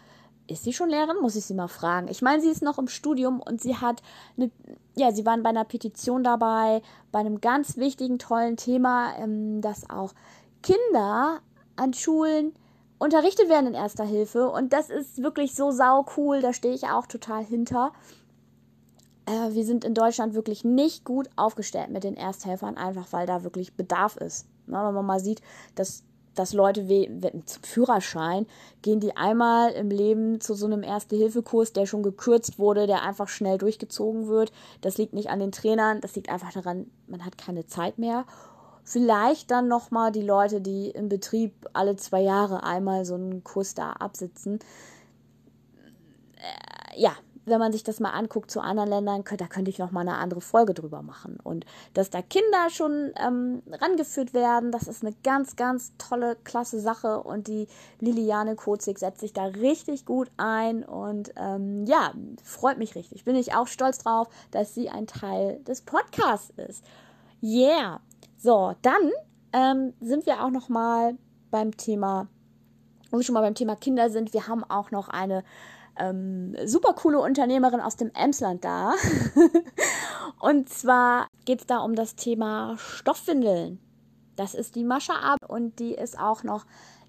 ist 0.48 0.64
sie 0.64 0.72
schon 0.72 0.90
Lehrerin? 0.90 1.20
Muss 1.20 1.36
ich 1.36 1.44
sie 1.44 1.54
mal 1.54 1.68
fragen. 1.68 2.08
Ich 2.08 2.22
meine, 2.22 2.42
sie 2.42 2.50
ist 2.50 2.62
noch 2.62 2.78
im 2.78 2.88
Studium 2.88 3.40
und 3.40 3.60
sie 3.60 3.76
hat 3.76 4.02
eine, 4.36 4.50
ja, 4.96 5.12
sie 5.12 5.24
waren 5.24 5.42
bei 5.42 5.50
einer 5.50 5.64
Petition 5.64 6.24
dabei, 6.24 6.82
bei 7.10 7.20
einem 7.20 7.40
ganz 7.40 7.76
wichtigen, 7.76 8.18
tollen 8.18 8.56
Thema, 8.56 9.16
ähm, 9.18 9.60
dass 9.60 9.88
auch 9.88 10.12
Kinder 10.62 11.40
an 11.76 11.94
Schulen 11.94 12.52
unterrichtet 12.98 13.48
werden 13.48 13.68
in 13.68 13.74
Erster 13.74 14.04
Hilfe. 14.04 14.48
Und 14.48 14.72
das 14.72 14.90
ist 14.90 15.22
wirklich 15.22 15.54
so 15.54 15.70
sau 15.70 16.04
cool, 16.16 16.40
da 16.40 16.52
stehe 16.52 16.74
ich 16.74 16.84
auch 16.84 17.06
total 17.06 17.44
hinter. 17.44 17.92
Äh, 19.26 19.54
wir 19.54 19.64
sind 19.64 19.84
in 19.84 19.94
Deutschland 19.94 20.34
wirklich 20.34 20.64
nicht 20.64 21.04
gut 21.04 21.28
aufgestellt 21.36 21.90
mit 21.90 22.04
den 22.04 22.16
Ersthelfern, 22.16 22.76
einfach 22.76 23.06
weil 23.12 23.26
da 23.26 23.44
wirklich 23.44 23.74
Bedarf 23.74 24.16
ist. 24.16 24.46
Na, 24.66 24.86
wenn 24.86 24.94
man 24.94 25.06
mal 25.06 25.20
sieht, 25.20 25.40
dass 25.74 26.04
dass 26.34 26.52
Leute 26.52 26.86
zum 27.44 27.62
Führerschein 27.62 28.46
gehen 28.80 29.00
die 29.00 29.16
einmal 29.16 29.72
im 29.72 29.90
Leben 29.90 30.40
zu 30.40 30.54
so 30.54 30.66
einem 30.66 30.82
Erste-Hilfe-Kurs, 30.82 31.72
der 31.72 31.86
schon 31.86 32.02
gekürzt 32.02 32.58
wurde, 32.58 32.86
der 32.86 33.02
einfach 33.02 33.28
schnell 33.28 33.58
durchgezogen 33.58 34.28
wird. 34.28 34.52
Das 34.80 34.98
liegt 34.98 35.12
nicht 35.12 35.30
an 35.30 35.40
den 35.40 35.52
Trainern, 35.52 36.00
das 36.00 36.14
liegt 36.16 36.30
einfach 36.30 36.52
daran, 36.52 36.90
man 37.06 37.24
hat 37.24 37.38
keine 37.38 37.66
Zeit 37.66 37.98
mehr. 37.98 38.24
Vielleicht 38.84 39.50
dann 39.50 39.68
nochmal 39.68 40.10
die 40.10 40.22
Leute, 40.22 40.60
die 40.60 40.90
im 40.90 41.08
Betrieb 41.08 41.68
alle 41.72 41.96
zwei 41.96 42.20
Jahre 42.20 42.64
einmal 42.64 43.04
so 43.04 43.14
einen 43.14 43.44
Kurs 43.44 43.74
da 43.74 43.92
absitzen. 43.92 44.58
Äh, 46.36 47.00
ja, 47.00 47.12
wenn 47.44 47.58
man 47.58 47.72
sich 47.72 47.82
das 47.82 48.00
mal 48.00 48.10
anguckt 48.10 48.50
zu 48.50 48.60
anderen 48.60 48.88
Ländern, 48.88 49.24
da 49.36 49.46
könnte 49.46 49.70
ich 49.70 49.78
noch 49.78 49.90
mal 49.90 50.00
eine 50.00 50.16
andere 50.16 50.40
Folge 50.40 50.74
drüber 50.74 51.02
machen. 51.02 51.38
Und 51.42 51.66
dass 51.94 52.10
da 52.10 52.22
Kinder 52.22 52.70
schon 52.70 53.12
ähm, 53.16 53.62
rangeführt 53.70 54.34
werden, 54.34 54.70
das 54.70 54.88
ist 54.88 55.04
eine 55.04 55.14
ganz, 55.24 55.56
ganz 55.56 55.92
tolle, 55.98 56.36
klasse 56.44 56.80
Sache. 56.80 57.22
Und 57.22 57.48
die 57.48 57.66
Liliane 58.00 58.54
Kozig 58.54 58.98
setzt 58.98 59.20
sich 59.20 59.32
da 59.32 59.44
richtig 59.44 60.06
gut 60.06 60.30
ein. 60.36 60.84
Und 60.84 61.32
ähm, 61.36 61.84
ja, 61.86 62.12
freut 62.44 62.78
mich 62.78 62.94
richtig. 62.94 63.24
Bin 63.24 63.36
ich 63.36 63.54
auch 63.54 63.66
stolz 63.66 63.98
drauf, 63.98 64.28
dass 64.50 64.74
sie 64.74 64.88
ein 64.88 65.06
Teil 65.06 65.60
des 65.64 65.82
Podcasts 65.82 66.52
ist. 66.56 66.84
Yeah. 67.42 68.00
So, 68.38 68.74
dann 68.82 69.10
ähm, 69.52 69.94
sind 70.00 70.26
wir 70.26 70.44
auch 70.44 70.50
noch 70.50 70.68
mal 70.68 71.16
beim 71.50 71.76
Thema, 71.76 72.28
wo 73.12 73.18
wir 73.18 73.24
schon 73.24 73.34
mal 73.34 73.42
beim 73.42 73.54
Thema 73.54 73.76
Kinder 73.76 74.10
sind. 74.10 74.32
Wir 74.32 74.48
haben 74.48 74.64
auch 74.64 74.90
noch 74.90 75.08
eine 75.08 75.44
ähm, 75.98 76.56
super 76.64 76.94
coole 76.94 77.20
Unternehmerin 77.20 77.80
aus 77.80 77.96
dem 77.96 78.10
Emsland 78.14 78.64
da. 78.64 78.94
und 80.40 80.68
zwar 80.68 81.28
geht 81.44 81.60
es 81.60 81.66
da 81.66 81.78
um 81.78 81.94
das 81.94 82.16
Thema 82.16 82.76
Stoffwindeln. 82.78 83.78
Das 84.34 84.54
ist 84.54 84.74
die 84.74 84.84
Mascha 84.84 85.12
Ab 85.12 85.38
und 85.46 85.78
die 85.78 85.94
ist 85.94 86.18
auch 86.18 86.42
noch 86.42 86.64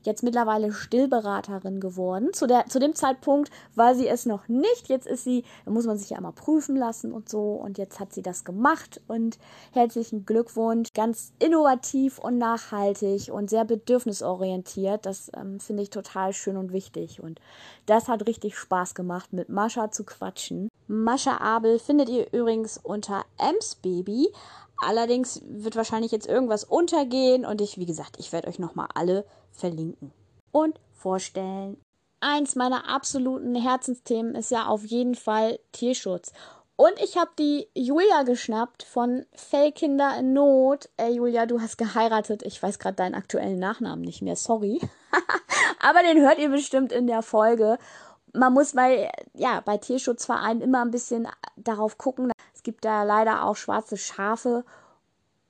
jetzt 0.06 0.24
mittlerweile 0.24 0.72
Stillberaterin 0.72 1.80
geworden. 1.80 2.34
Zu, 2.34 2.48
der, 2.48 2.66
zu 2.68 2.80
dem 2.80 2.96
Zeitpunkt 2.96 3.50
war 3.76 3.96
sie 3.96 4.08
es 4.08 4.26
noch 4.26 4.48
nicht. 4.48 4.90
Jetzt 4.90 5.08
ist 5.08 5.24
sie, 5.24 5.44
da 5.66 5.72
muss 5.72 5.86
man 5.86 5.98
sich 5.98 6.10
ja 6.12 6.18
immer 6.18 6.32
prüfen 6.32 6.76
lassen 6.76 7.12
und 7.12 7.30
so. 7.30 7.54
Und 7.54 7.78
jetzt 7.78 8.00
hat 8.00 8.14
sie 8.14 8.22
das 8.22 8.44
gemacht 8.44 9.02
und 9.08 9.38
herzlichen 9.72 10.26
Glückwunsch. 10.26 10.90
Ganz 10.94 11.34
innovativ 11.40 12.20
und 12.20 12.38
nachhaltig 12.38 13.32
und 13.32 13.50
sehr 13.50 13.66
bedürfnisorientiert. 13.66 15.06
Das 15.06 15.32
ähm, 15.36 15.60
finde 15.60 15.84
ich 15.84 15.90
total 15.90 16.34
schön 16.34 16.58
und 16.58 16.74
wichtig. 16.74 17.22
Und 17.22 17.40
das 17.86 18.08
hat 18.08 18.28
richtig 18.28 18.58
Spaß 18.58 18.96
gemacht, 18.96 19.34
mit 19.34 19.50
Mascha 19.50 19.92
zu 19.92 20.04
quatschen. 20.04 20.70
Mascha 20.88 21.38
Abel 21.38 21.80
findet 21.80 22.10
ihr 22.10 22.32
übrigens 22.34 22.78
unter 22.82 23.24
Emsbaby. 23.38 24.28
Allerdings 24.86 25.42
wird 25.46 25.76
wahrscheinlich 25.76 26.12
jetzt 26.12 26.28
irgendwas 26.28 26.64
untergehen 26.64 27.46
und 27.46 27.62
ich, 27.62 27.78
wie 27.78 27.86
gesagt, 27.86 28.18
ich 28.20 28.32
werde 28.32 28.48
euch 28.48 28.60
nochmal 28.60 28.88
alle 28.94 29.26
verlinken 29.52 30.12
und 30.52 30.80
vorstellen. 30.92 31.78
Eins 32.20 32.56
meiner 32.56 32.90
absoluten 32.90 33.56
Herzensthemen 33.56 34.36
ist 34.36 34.52
ja 34.52 34.68
auf 34.68 34.86
jeden 34.86 35.16
Fall 35.16 35.60
Tierschutz. 35.74 36.32
Und 36.76 36.94
ich 37.04 37.18
habe 37.18 37.30
die 37.38 37.68
Julia 37.76 38.24
geschnappt 38.24 38.84
von 38.84 39.26
Fellkinder 39.34 40.18
in 40.18 40.34
Not. 40.34 40.90
Ey, 40.98 41.16
Julia, 41.16 41.46
du 41.46 41.62
hast 41.62 41.78
geheiratet. 41.78 42.44
Ich 42.44 42.62
weiß 42.62 42.80
gerade 42.80 42.96
deinen 42.96 43.14
aktuellen 43.14 43.60
Nachnamen 43.60 44.04
nicht 44.04 44.22
mehr, 44.22 44.36
sorry. 44.36 44.82
Aber 45.80 46.02
den 46.02 46.22
hört 46.22 46.40
ihr 46.40 46.50
bestimmt 46.50 46.92
in 46.92 47.06
der 47.06 47.22
Folge. 47.22 47.78
Man 48.34 48.54
muss 48.54 48.74
bei, 48.74 49.12
ja, 49.36 49.62
bei 49.62 49.78
Tierschutzvereinen 49.78 50.64
immer 50.64 50.82
ein 50.82 50.92
bisschen 50.92 51.28
darauf 51.56 51.98
gucken. 51.98 52.33
Es 52.64 52.66
gibt 52.66 52.86
da 52.86 53.04
leider 53.04 53.44
auch 53.44 53.58
schwarze 53.58 53.98
Schafe. 53.98 54.64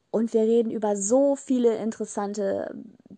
Und 0.10 0.34
wir 0.34 0.42
reden 0.42 0.72
über 0.72 0.96
so 0.96 1.36
viele 1.36 1.76
interessante 1.76 2.74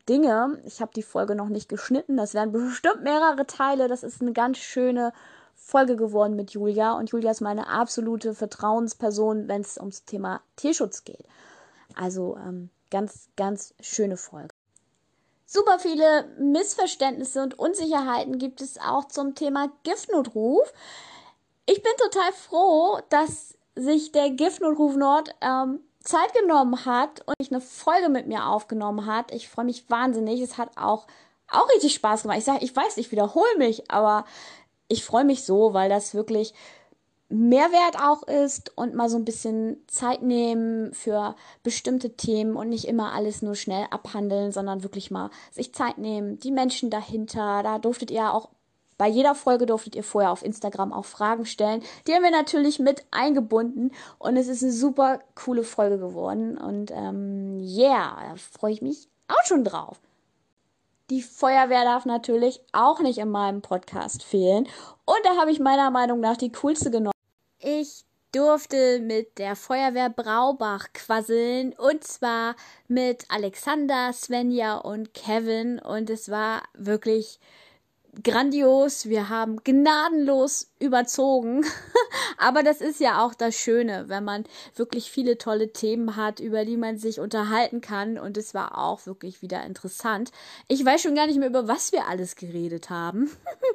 Dinge. 0.09 0.61
Ich 0.65 0.81
habe 0.81 0.91
die 0.93 1.01
Folge 1.01 1.33
noch 1.33 1.47
nicht 1.47 1.69
geschnitten. 1.69 2.17
Das 2.17 2.33
werden 2.33 2.51
bestimmt 2.51 3.03
mehrere 3.03 3.47
Teile. 3.47 3.87
Das 3.87 4.03
ist 4.03 4.21
eine 4.21 4.33
ganz 4.33 4.57
schöne 4.57 5.13
Folge 5.55 5.95
geworden 5.95 6.35
mit 6.35 6.51
Julia. 6.51 6.91
Und 6.91 7.11
Julia 7.11 7.31
ist 7.31 7.39
meine 7.39 7.67
absolute 7.67 8.33
Vertrauensperson, 8.33 9.47
wenn 9.47 9.61
es 9.61 9.77
ums 9.77 10.03
Thema 10.03 10.41
Tierschutz 10.57 11.05
geht. 11.05 11.25
Also 11.95 12.35
ähm, 12.35 12.69
ganz, 12.91 13.29
ganz 13.37 13.73
schöne 13.79 14.17
Folge. 14.17 14.53
Super 15.45 15.79
viele 15.79 16.25
Missverständnisse 16.37 17.41
und 17.41 17.57
Unsicherheiten 17.57 18.39
gibt 18.39 18.59
es 18.59 18.77
auch 18.77 19.05
zum 19.05 19.35
Thema 19.35 19.71
Giftnotruf. 19.83 20.73
Ich 21.65 21.81
bin 21.81 21.93
total 21.97 22.33
froh, 22.33 22.99
dass 23.07 23.55
sich 23.75 24.11
der 24.11 24.29
Giftnotruf 24.29 24.95
Nord 24.95 25.35
ähm, 25.41 25.79
Zeit 25.99 26.33
genommen 26.33 26.85
hat 26.85 27.21
und 27.25 27.35
eine 27.51 27.61
Folge 27.61 28.09
mit 28.09 28.27
mir 28.27 28.47
aufgenommen 28.47 29.05
hat. 29.05 29.33
Ich 29.33 29.49
freue 29.49 29.65
mich 29.65 29.89
wahnsinnig. 29.89 30.39
Es 30.41 30.57
hat 30.57 30.69
auch, 30.77 31.07
auch 31.49 31.67
richtig 31.69 31.93
Spaß 31.95 32.23
gemacht. 32.23 32.37
Ich 32.37 32.45
sage, 32.45 32.63
ich 32.63 32.75
weiß, 32.75 32.97
ich 32.97 33.11
wiederhole 33.11 33.57
mich, 33.57 33.89
aber 33.91 34.25
ich 34.87 35.03
freue 35.03 35.25
mich 35.25 35.43
so, 35.43 35.73
weil 35.73 35.89
das 35.89 36.13
wirklich 36.13 36.53
Mehrwert 37.27 37.99
auch 37.99 38.23
ist 38.23 38.77
und 38.77 38.93
mal 38.93 39.09
so 39.09 39.17
ein 39.17 39.25
bisschen 39.25 39.77
Zeit 39.87 40.21
nehmen 40.21 40.93
für 40.93 41.35
bestimmte 41.63 42.15
Themen 42.15 42.55
und 42.55 42.69
nicht 42.69 42.85
immer 42.85 43.13
alles 43.13 43.41
nur 43.41 43.55
schnell 43.55 43.87
abhandeln, 43.89 44.51
sondern 44.51 44.83
wirklich 44.83 45.09
mal 45.09 45.31
sich 45.51 45.73
Zeit 45.73 45.97
nehmen, 45.97 46.39
die 46.39 46.51
Menschen 46.51 46.91
dahinter, 46.91 47.63
da 47.63 47.79
durftet 47.79 48.11
ihr 48.11 48.31
auch 48.31 48.49
bei 48.97 49.07
jeder 49.07 49.35
Folge 49.35 49.65
durftet 49.65 49.95
ihr 49.95 50.03
vorher 50.03 50.31
auf 50.31 50.43
Instagram 50.43 50.93
auch 50.93 51.05
Fragen 51.05 51.45
stellen. 51.45 51.83
Die 52.07 52.13
haben 52.13 52.23
wir 52.23 52.31
natürlich 52.31 52.79
mit 52.79 53.05
eingebunden 53.11 53.91
und 54.19 54.37
es 54.37 54.47
ist 54.47 54.63
eine 54.63 54.71
super 54.71 55.19
coole 55.35 55.63
Folge 55.63 55.97
geworden. 55.97 56.57
Und 56.57 56.91
ähm, 56.91 57.59
yeah, 57.59 58.17
da 58.29 58.35
freue 58.35 58.73
ich 58.73 58.81
mich 58.81 59.09
auch 59.27 59.45
schon 59.45 59.63
drauf. 59.63 59.99
Die 61.09 61.21
Feuerwehr 61.21 61.83
darf 61.83 62.05
natürlich 62.05 62.61
auch 62.71 62.99
nicht 62.99 63.19
in 63.19 63.29
meinem 63.29 63.61
Podcast 63.61 64.23
fehlen. 64.23 64.67
Und 65.05 65.19
da 65.23 65.35
habe 65.37 65.51
ich 65.51 65.59
meiner 65.59 65.91
Meinung 65.91 66.19
nach 66.19 66.37
die 66.37 66.51
coolste 66.51 66.89
genommen. 66.89 67.11
Ich 67.59 68.05
durfte 68.31 68.99
mit 68.99 69.37
der 69.37 69.55
Feuerwehr 69.55 70.09
Braubach 70.09 70.87
quasseln 70.93 71.73
und 71.73 72.03
zwar 72.03 72.55
mit 72.87 73.25
Alexander, 73.29 74.11
Svenja 74.11 74.77
und 74.77 75.13
Kevin 75.13 75.79
und 75.79 76.09
es 76.09 76.29
war 76.29 76.63
wirklich 76.73 77.39
grandios, 78.23 79.07
wir 79.07 79.29
haben 79.29 79.57
gnadenlos 79.63 80.71
überzogen. 80.79 81.65
Aber 82.37 82.63
das 82.63 82.81
ist 82.81 82.99
ja 82.99 83.25
auch 83.25 83.33
das 83.33 83.55
Schöne, 83.55 84.05
wenn 84.07 84.23
man 84.23 84.43
wirklich 84.75 85.09
viele 85.09 85.37
tolle 85.37 85.71
Themen 85.73 86.15
hat, 86.15 86.39
über 86.39 86.65
die 86.65 86.77
man 86.77 86.97
sich 86.97 87.19
unterhalten 87.19 87.81
kann. 87.81 88.17
Und 88.17 88.37
es 88.37 88.53
war 88.53 88.77
auch 88.77 89.05
wirklich 89.05 89.41
wieder 89.41 89.63
interessant. 89.63 90.31
Ich 90.67 90.83
weiß 90.83 91.01
schon 91.01 91.15
gar 91.15 91.27
nicht 91.27 91.39
mehr, 91.39 91.49
über 91.49 91.67
was 91.67 91.91
wir 91.91 92.07
alles 92.07 92.35
geredet 92.35 92.89
haben. 92.89 93.29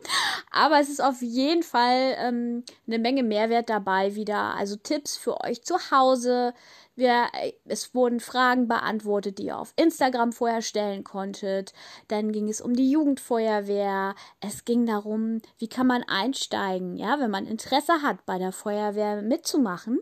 Aber 0.50 0.80
es 0.80 0.88
ist 0.88 1.02
auf 1.02 1.22
jeden 1.22 1.62
Fall 1.62 2.16
ähm, 2.18 2.64
eine 2.86 2.98
Menge 2.98 3.22
Mehrwert 3.22 3.70
dabei 3.70 4.14
wieder. 4.14 4.54
Also 4.54 4.76
Tipps 4.76 5.16
für 5.16 5.40
euch 5.40 5.62
zu 5.62 5.76
Hause, 5.90 6.54
wir, 6.96 7.28
äh, 7.32 7.52
es 7.66 7.94
wurden 7.94 8.20
Fragen 8.20 8.68
beantwortet, 8.68 9.38
die 9.38 9.46
ihr 9.46 9.58
auf 9.58 9.72
Instagram 9.76 10.32
vorher 10.32 10.62
stellen 10.62 11.04
konntet. 11.04 11.72
Dann 12.08 12.32
ging 12.32 12.48
es 12.48 12.60
um 12.60 12.74
die 12.74 12.90
Jugendfeuerwehr. 12.90 14.14
Es 14.40 14.64
ging 14.64 14.86
darum, 14.86 15.40
wie 15.58 15.68
kann 15.68 15.86
man 15.86 16.02
einsteigen, 16.02 16.96
ja, 16.96 17.18
wenn 17.20 17.30
man 17.30 17.46
Interesse 17.46 18.02
hat, 18.02 18.24
bei 18.26 18.38
der 18.38 18.52
Feuerwehr 18.52 19.22
mitzumachen. 19.22 20.00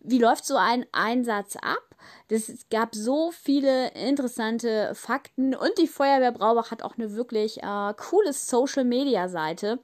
Wie 0.00 0.18
läuft 0.18 0.46
so 0.46 0.56
ein 0.56 0.86
Einsatz 0.92 1.56
ab? 1.56 1.82
Es 2.28 2.66
gab 2.70 2.94
so 2.94 3.30
viele 3.32 3.90
interessante 3.92 4.92
Fakten 4.94 5.54
und 5.54 5.76
die 5.78 5.88
Feuerwehr 5.88 6.32
Braubach 6.32 6.70
hat 6.70 6.82
auch 6.82 6.96
eine 6.96 7.14
wirklich 7.14 7.62
äh, 7.62 7.94
coole 7.96 8.32
Social 8.32 8.84
Media 8.84 9.28
Seite 9.28 9.80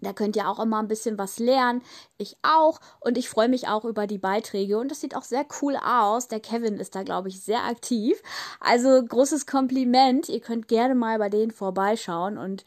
da 0.00 0.12
könnt 0.12 0.36
ihr 0.36 0.48
auch 0.48 0.58
immer 0.58 0.78
ein 0.78 0.88
bisschen 0.88 1.18
was 1.18 1.38
lernen. 1.38 1.82
Ich 2.18 2.36
auch. 2.42 2.80
Und 3.00 3.18
ich 3.18 3.28
freue 3.28 3.48
mich 3.48 3.68
auch 3.68 3.84
über 3.84 4.06
die 4.06 4.18
Beiträge. 4.18 4.78
Und 4.78 4.90
das 4.90 5.00
sieht 5.00 5.16
auch 5.16 5.22
sehr 5.22 5.46
cool 5.60 5.76
aus. 5.76 6.28
Der 6.28 6.40
Kevin 6.40 6.78
ist 6.78 6.94
da, 6.94 7.02
glaube 7.02 7.28
ich, 7.28 7.40
sehr 7.40 7.64
aktiv. 7.64 8.20
Also 8.60 9.02
großes 9.04 9.46
Kompliment. 9.46 10.28
Ihr 10.28 10.40
könnt 10.40 10.68
gerne 10.68 10.94
mal 10.94 11.18
bei 11.18 11.28
denen 11.28 11.52
vorbeischauen. 11.52 12.38
Und 12.38 12.64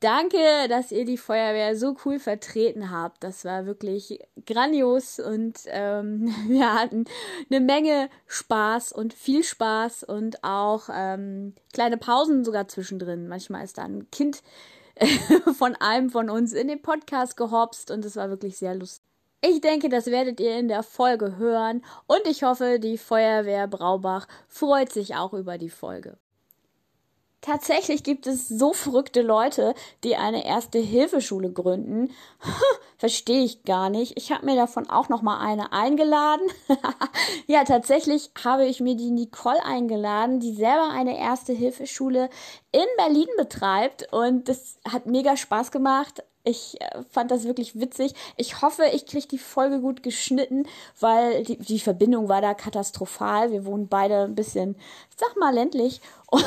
danke, 0.00 0.68
dass 0.68 0.92
ihr 0.92 1.04
die 1.04 1.18
Feuerwehr 1.18 1.76
so 1.76 1.96
cool 2.04 2.18
vertreten 2.18 2.90
habt. 2.90 3.22
Das 3.22 3.44
war 3.44 3.66
wirklich 3.66 4.18
grandios. 4.46 5.20
Und 5.20 5.60
ähm, 5.66 6.34
wir 6.48 6.74
hatten 6.74 7.04
eine 7.50 7.60
Menge 7.60 8.10
Spaß 8.26 8.92
und 8.92 9.14
viel 9.14 9.44
Spaß 9.44 10.04
und 10.04 10.42
auch 10.42 10.88
ähm, 10.92 11.54
kleine 11.72 11.96
Pausen 11.96 12.44
sogar 12.44 12.68
zwischendrin. 12.68 13.28
Manchmal 13.28 13.64
ist 13.64 13.78
da 13.78 13.82
ein 13.82 14.10
Kind 14.10 14.42
von 15.56 15.76
einem 15.76 16.10
von 16.10 16.30
uns 16.30 16.52
in 16.52 16.68
den 16.68 16.82
Podcast 16.82 17.36
gehopst 17.36 17.90
und 17.90 18.04
es 18.04 18.16
war 18.16 18.28
wirklich 18.28 18.58
sehr 18.58 18.74
lustig. 18.74 19.04
Ich 19.42 19.60
denke, 19.62 19.88
das 19.88 20.06
werdet 20.06 20.38
ihr 20.38 20.58
in 20.58 20.68
der 20.68 20.82
Folge 20.82 21.38
hören 21.38 21.82
und 22.06 22.26
ich 22.26 22.42
hoffe, 22.42 22.78
die 22.78 22.98
Feuerwehr 22.98 23.66
Braubach 23.68 24.28
freut 24.48 24.92
sich 24.92 25.14
auch 25.16 25.32
über 25.32 25.56
die 25.56 25.70
Folge. 25.70 26.18
Tatsächlich 27.42 28.02
gibt 28.02 28.26
es 28.26 28.48
so 28.48 28.74
verrückte 28.74 29.22
Leute, 29.22 29.74
die 30.04 30.16
eine 30.16 30.44
erste 30.44 30.78
Hilfeschule 30.78 31.50
gründen. 31.50 32.12
Verstehe 32.98 33.42
ich 33.42 33.64
gar 33.64 33.88
nicht. 33.88 34.18
Ich 34.18 34.30
habe 34.30 34.44
mir 34.44 34.56
davon 34.56 34.90
auch 34.90 35.08
noch 35.08 35.22
mal 35.22 35.40
eine 35.40 35.72
eingeladen. 35.72 36.46
ja, 37.46 37.64
tatsächlich 37.64 38.30
habe 38.44 38.66
ich 38.66 38.80
mir 38.80 38.94
die 38.94 39.10
Nicole 39.10 39.64
eingeladen, 39.64 40.40
die 40.40 40.54
selber 40.54 40.90
eine 40.90 41.18
erste 41.18 41.54
Hilfeschule 41.54 42.28
in 42.72 42.86
Berlin 42.98 43.28
betreibt 43.38 44.12
und 44.12 44.50
das 44.50 44.76
hat 44.86 45.06
mega 45.06 45.34
Spaß 45.38 45.70
gemacht. 45.70 46.22
Ich 46.42 46.80
äh, 46.80 47.02
fand 47.10 47.30
das 47.30 47.44
wirklich 47.44 47.78
witzig. 47.78 48.14
Ich 48.36 48.62
hoffe, 48.62 48.84
ich 48.92 49.06
kriege 49.06 49.28
die 49.28 49.38
Folge 49.38 49.80
gut 49.80 50.02
geschnitten, 50.02 50.66
weil 50.98 51.42
die, 51.44 51.58
die 51.58 51.80
Verbindung 51.80 52.28
war 52.28 52.40
da 52.40 52.54
katastrophal. 52.54 53.52
Wir 53.52 53.66
wohnen 53.66 53.88
beide 53.88 54.22
ein 54.22 54.34
bisschen, 54.34 54.76
sag 55.16 55.36
mal, 55.36 55.52
ländlich. 55.52 56.00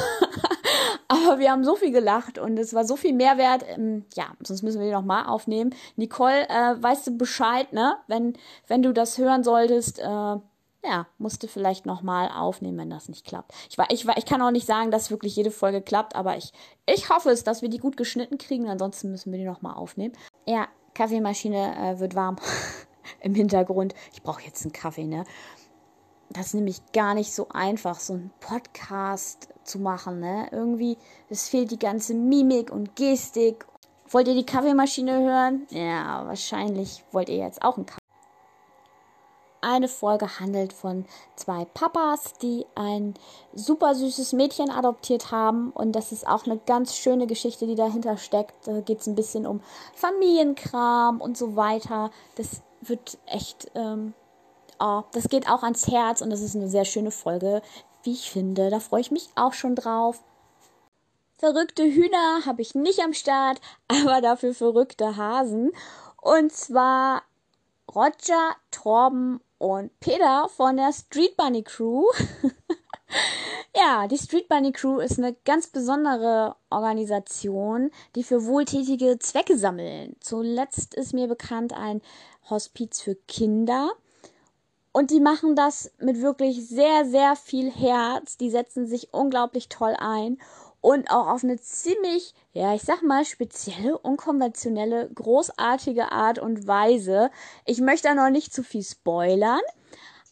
Aber 1.08 1.38
wir 1.38 1.52
haben 1.52 1.64
so 1.64 1.76
viel 1.76 1.92
gelacht 1.92 2.40
und 2.40 2.58
es 2.58 2.74
war 2.74 2.86
so 2.86 2.96
viel 2.96 3.14
Mehrwert. 3.14 3.66
Ähm, 3.68 4.06
ja, 4.16 4.26
sonst 4.42 4.64
müssen 4.64 4.80
wir 4.80 4.88
die 4.88 4.94
nochmal 4.94 5.28
aufnehmen. 5.28 5.76
Nicole, 5.96 6.50
äh, 6.50 6.82
weißt 6.82 7.08
du 7.08 7.18
Bescheid, 7.18 7.72
ne? 7.72 7.98
Wenn, 8.08 8.34
wenn 8.68 8.82
du 8.82 8.94
das 8.94 9.20
hören 9.20 9.44
solltest, 9.44 10.00
äh, 10.00 10.36
ja, 10.84 11.08
musste 11.17 11.48
vielleicht 11.48 11.86
nochmal 11.86 12.30
aufnehmen, 12.30 12.78
wenn 12.78 12.89
das 12.89 13.08
nicht 13.08 13.26
klappt. 13.26 13.54
Ich, 13.69 13.78
war, 13.78 13.89
ich, 13.89 14.06
war, 14.06 14.17
ich 14.17 14.26
kann 14.26 14.41
auch 14.41 14.52
nicht 14.52 14.67
sagen, 14.67 14.91
dass 14.91 15.12
wirklich 15.12 15.36
jede 15.36 15.52
Folge 15.52 15.82
klappt, 15.82 16.15
aber 16.15 16.38
ich, 16.38 16.52
ich 16.86 17.10
hoffe 17.10 17.30
es, 17.30 17.43
dass 17.43 17.62
wir 17.62 17.69
die 17.69 17.78
gut 17.78 17.96
geschnitten 17.96 18.38
kriegen. 18.38 18.67
Ansonsten 18.69 19.10
müssen 19.12 19.32
wir 19.32 19.39
die 19.39 19.46
nochmal 19.46 19.76
aufnehmen. 19.76 20.13
Ja, 20.46 20.67
Kaffeemaschine 20.93 21.76
äh, 21.96 22.00
wird 22.00 22.15
warm 22.15 22.36
im 23.22 23.34
Hintergrund. 23.34 23.96
Ich 24.12 24.22
brauche 24.24 24.43
jetzt 24.43 24.63
einen 24.63 24.74
Kaffee, 24.74 25.06
ne? 25.06 25.24
Das 26.30 26.48
ist 26.48 26.54
nämlich 26.56 26.80
gar 26.93 27.13
nicht 27.13 27.32
so 27.32 27.48
einfach, 27.50 28.00
so 28.00 28.13
einen 28.13 28.32
Podcast 28.39 29.50
zu 29.63 29.80
machen, 29.80 30.19
ne? 30.19 30.48
Irgendwie, 30.52 30.98
es 31.30 31.48
fehlt 31.48 31.72
die 31.72 31.80
ganze 31.80 32.13
Mimik 32.13 32.72
und 32.72 32.96
Gestik. 32.96 33.65
Wollt 34.10 34.28
ihr 34.28 34.36
die 34.36 34.46
Kaffeemaschine 34.46 35.13
hören? 35.19 35.67
Ja, 35.69 36.26
wahrscheinlich 36.26 37.04
wollt 37.12 37.30
ihr 37.30 37.38
jetzt 37.38 37.63
auch 37.63 37.78
einen 37.78 37.86
Kaffee. 37.86 38.03
Eine 39.63 39.88
Folge 39.88 40.41
handelt 40.41 40.73
von 40.73 41.06
zwei 41.38 41.63
Papas, 41.63 42.34
die 42.41 42.65
ein 42.76 43.13
super 43.54 43.95
süßes 43.95 44.34
Mädchen 44.34 44.69
adoptiert 44.69 45.32
haben. 45.32 45.71
Und 45.71 45.93
das 45.93 46.12
ist 46.12 46.28
auch 46.28 46.45
eine 46.45 46.58
ganz 46.58 46.97
schöne 46.97 47.28
Geschichte, 47.28 47.65
die 47.65 47.76
dahinter 47.76 48.17
steckt. 48.17 48.67
Da 48.67 48.82
geht 48.82 48.99
es 48.99 49.08
ein 49.08 49.15
bisschen 49.15 49.47
um 49.47 49.62
Familienkram 49.95 51.21
und 51.21 51.38
so 51.38 51.56
weiter. 51.56 52.12
Das 52.36 52.62
wird 52.82 53.17
echt, 53.26 53.71
ähm, 53.73 54.13
oh, 54.82 55.04
das 55.13 55.30
geht 55.30 55.49
auch 55.49 55.63
ans 55.63 55.88
Herz 55.88 56.19
und 56.21 56.30
das 56.30 56.41
ist 56.41 56.58
eine 56.58 56.67
sehr 56.67 56.84
schöne 56.84 57.12
Folge, 57.12 57.62
wie 58.04 58.12
ich 58.12 58.30
finde. 58.30 58.69
Da 58.69 58.82
freue 58.82 58.99
ich 58.99 59.12
mich 59.12 59.30
auch 59.36 59.54
schon 59.54 59.76
drauf. 59.76 60.21
Verrückte 61.38 61.84
Hühner 61.84 62.45
habe 62.45 62.62
ich 62.62 62.76
nicht 62.76 62.99
am 62.99 63.13
Start, 63.13 63.62
aber 63.88 64.19
dafür 64.19 64.54
verrückte 64.54 65.15
Hasen. 65.15 65.71
Und 66.21 66.52
zwar 66.52 67.21
Roger, 67.93 68.56
Torben 68.71 69.39
und 69.63 69.97
Peter 70.02 70.49
von 70.49 70.76
der 70.76 70.91
Street 70.91 71.38
Bunny 71.38 71.63
Crew. 71.63 72.04
ja, 73.76 74.10
die 74.10 74.17
Street 74.17 74.49
Bunny 74.49 74.73
Crew 74.73 74.99
ist 74.99 75.17
eine 75.17 75.34
ganz 75.45 75.67
besondere 75.67 76.58
Organisation, 76.69 77.89
die 78.17 78.23
für 78.23 78.45
wohltätige 78.45 79.17
Zwecke 79.19 79.58
sammeln. 79.58 80.17
Zuletzt 80.19 80.93
ist 80.95 81.13
mir 81.13 81.30
bekannt 81.30 81.71
ein 81.71 82.02
Hospiz 82.49 82.99
für 82.99 83.15
Kinder. 83.15 83.91
Und 84.91 85.12
die 85.12 85.21
machen 85.21 85.56
das 85.56 85.93
mit 85.97 86.21
wirklich 86.21 86.67
sehr, 86.67 87.06
sehr 87.06 87.38
viel 87.38 87.71
Herz. 87.71 88.36
Die 88.36 88.49
setzen 88.49 88.86
sich 88.86 89.13
unglaublich 89.13 89.69
toll 89.69 89.95
ein 89.97 90.39
und 90.84 91.10
auch 91.12 91.28
auf 91.28 91.46
eine 91.46 91.58
ziemlich, 91.62 92.36
ja, 92.52 92.76
ich 92.76 92.82
sag 92.82 93.04
mal, 93.04 93.24
spezielle, 93.24 93.98
unkonventionelle, 93.98 95.10
großartige 95.15 96.12
Art 96.12 96.39
und 96.39 96.67
Weise. 96.67 97.32
Ich 97.65 97.80
möchte 97.80 98.10
da 98.10 98.15
noch 98.15 98.30
nicht 98.30 98.54
zu 98.54 98.63
viel 98.63 98.84
spoilern, 98.84 99.62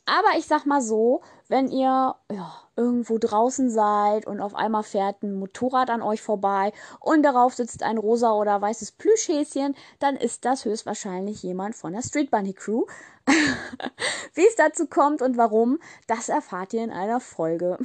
aber 0.05 0.37
ich 0.37 0.47
sag 0.47 0.65
mal 0.65 0.81
so, 0.81 1.21
wenn 1.47 1.69
ihr 1.69 2.15
ja, 2.29 2.53
irgendwo 2.75 3.17
draußen 3.17 3.69
seid 3.69 4.27
und 4.27 4.41
auf 4.41 4.53
einmal 4.53 4.83
fährt 4.83 5.23
ein 5.23 5.35
Motorrad 5.35 5.89
an 5.89 6.01
euch 6.01 6.21
vorbei 6.21 6.73
und 6.99 7.23
darauf 7.23 7.53
sitzt 7.53 7.81
ein 7.81 7.97
rosa 7.97 8.33
oder 8.33 8.61
weißes 8.61 8.91
Plüschhäschen, 8.91 9.73
dann 9.99 10.17
ist 10.17 10.43
das 10.43 10.65
höchstwahrscheinlich 10.65 11.43
jemand 11.43 11.77
von 11.77 11.93
der 11.93 12.01
Street 12.01 12.29
Bunny 12.29 12.53
Crew. 12.53 12.83
Wie 14.33 14.45
es 14.45 14.57
dazu 14.57 14.85
kommt 14.85 15.21
und 15.21 15.37
warum, 15.37 15.79
das 16.07 16.27
erfahrt 16.27 16.73
ihr 16.73 16.83
in 16.83 16.91
einer 16.91 17.21
Folge. 17.21 17.77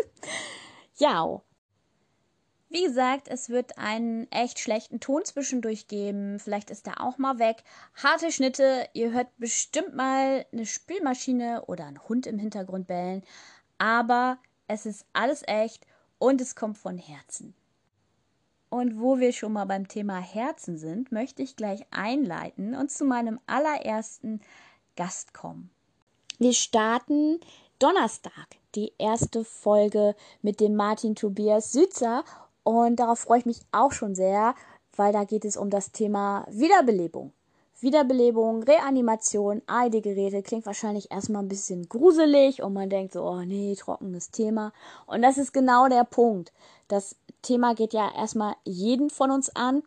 ja, 0.96 1.40
Wie 2.72 2.84
gesagt, 2.84 3.26
es 3.26 3.50
wird 3.50 3.78
einen 3.78 4.30
echt 4.30 4.60
schlechten 4.60 5.00
Ton 5.00 5.24
zwischendurch 5.24 5.88
geben. 5.88 6.38
Vielleicht 6.38 6.70
ist 6.70 6.86
er 6.86 7.00
auch 7.00 7.18
mal 7.18 7.40
weg. 7.40 7.64
Harte 8.00 8.30
Schnitte. 8.30 8.88
Ihr 8.92 9.10
hört 9.10 9.26
bestimmt 9.38 9.96
mal 9.96 10.46
eine 10.52 10.66
Spülmaschine 10.66 11.64
oder 11.66 11.86
einen 11.86 12.08
Hund 12.08 12.28
im 12.28 12.38
Hintergrund 12.38 12.86
bellen. 12.86 13.24
Aber 13.78 14.38
es 14.68 14.86
ist 14.86 15.04
alles 15.12 15.42
echt 15.48 15.84
und 16.20 16.40
es 16.40 16.54
kommt 16.54 16.78
von 16.78 16.96
Herzen. 16.96 17.54
Und 18.68 19.00
wo 19.00 19.18
wir 19.18 19.32
schon 19.32 19.52
mal 19.52 19.64
beim 19.64 19.88
Thema 19.88 20.20
Herzen 20.20 20.78
sind, 20.78 21.10
möchte 21.10 21.42
ich 21.42 21.56
gleich 21.56 21.84
einleiten 21.90 22.76
und 22.76 22.92
zu 22.92 23.04
meinem 23.04 23.40
allerersten 23.48 24.40
Gast 24.94 25.34
kommen. 25.34 25.70
Wir 26.38 26.52
starten 26.52 27.40
Donnerstag 27.80 28.46
die 28.76 28.92
erste 28.98 29.44
Folge 29.44 30.14
mit 30.42 30.60
dem 30.60 30.76
Martin 30.76 31.16
Tobias 31.16 31.72
Sützer 31.72 32.24
und 32.62 32.96
darauf 32.96 33.20
freue 33.20 33.38
ich 33.38 33.46
mich 33.46 33.60
auch 33.72 33.92
schon 33.92 34.14
sehr, 34.14 34.54
weil 34.96 35.12
da 35.12 35.24
geht 35.24 35.44
es 35.44 35.56
um 35.56 35.70
das 35.70 35.92
Thema 35.92 36.46
Wiederbelebung. 36.50 37.32
Wiederbelebung, 37.80 38.62
Reanimation, 38.62 39.62
AED-Geräte 39.66 40.42
klingt 40.42 40.66
wahrscheinlich 40.66 41.10
erstmal 41.10 41.42
ein 41.42 41.48
bisschen 41.48 41.88
gruselig 41.88 42.62
und 42.62 42.74
man 42.74 42.90
denkt 42.90 43.14
so, 43.14 43.22
oh 43.22 43.40
nee, 43.40 43.74
trockenes 43.74 44.30
Thema. 44.30 44.72
Und 45.06 45.22
das 45.22 45.38
ist 45.38 45.52
genau 45.52 45.88
der 45.88 46.04
Punkt. 46.04 46.52
Das 46.88 47.16
Thema 47.40 47.74
geht 47.74 47.94
ja 47.94 48.10
erstmal 48.14 48.54
jeden 48.64 49.08
von 49.08 49.30
uns 49.30 49.54
an. 49.56 49.82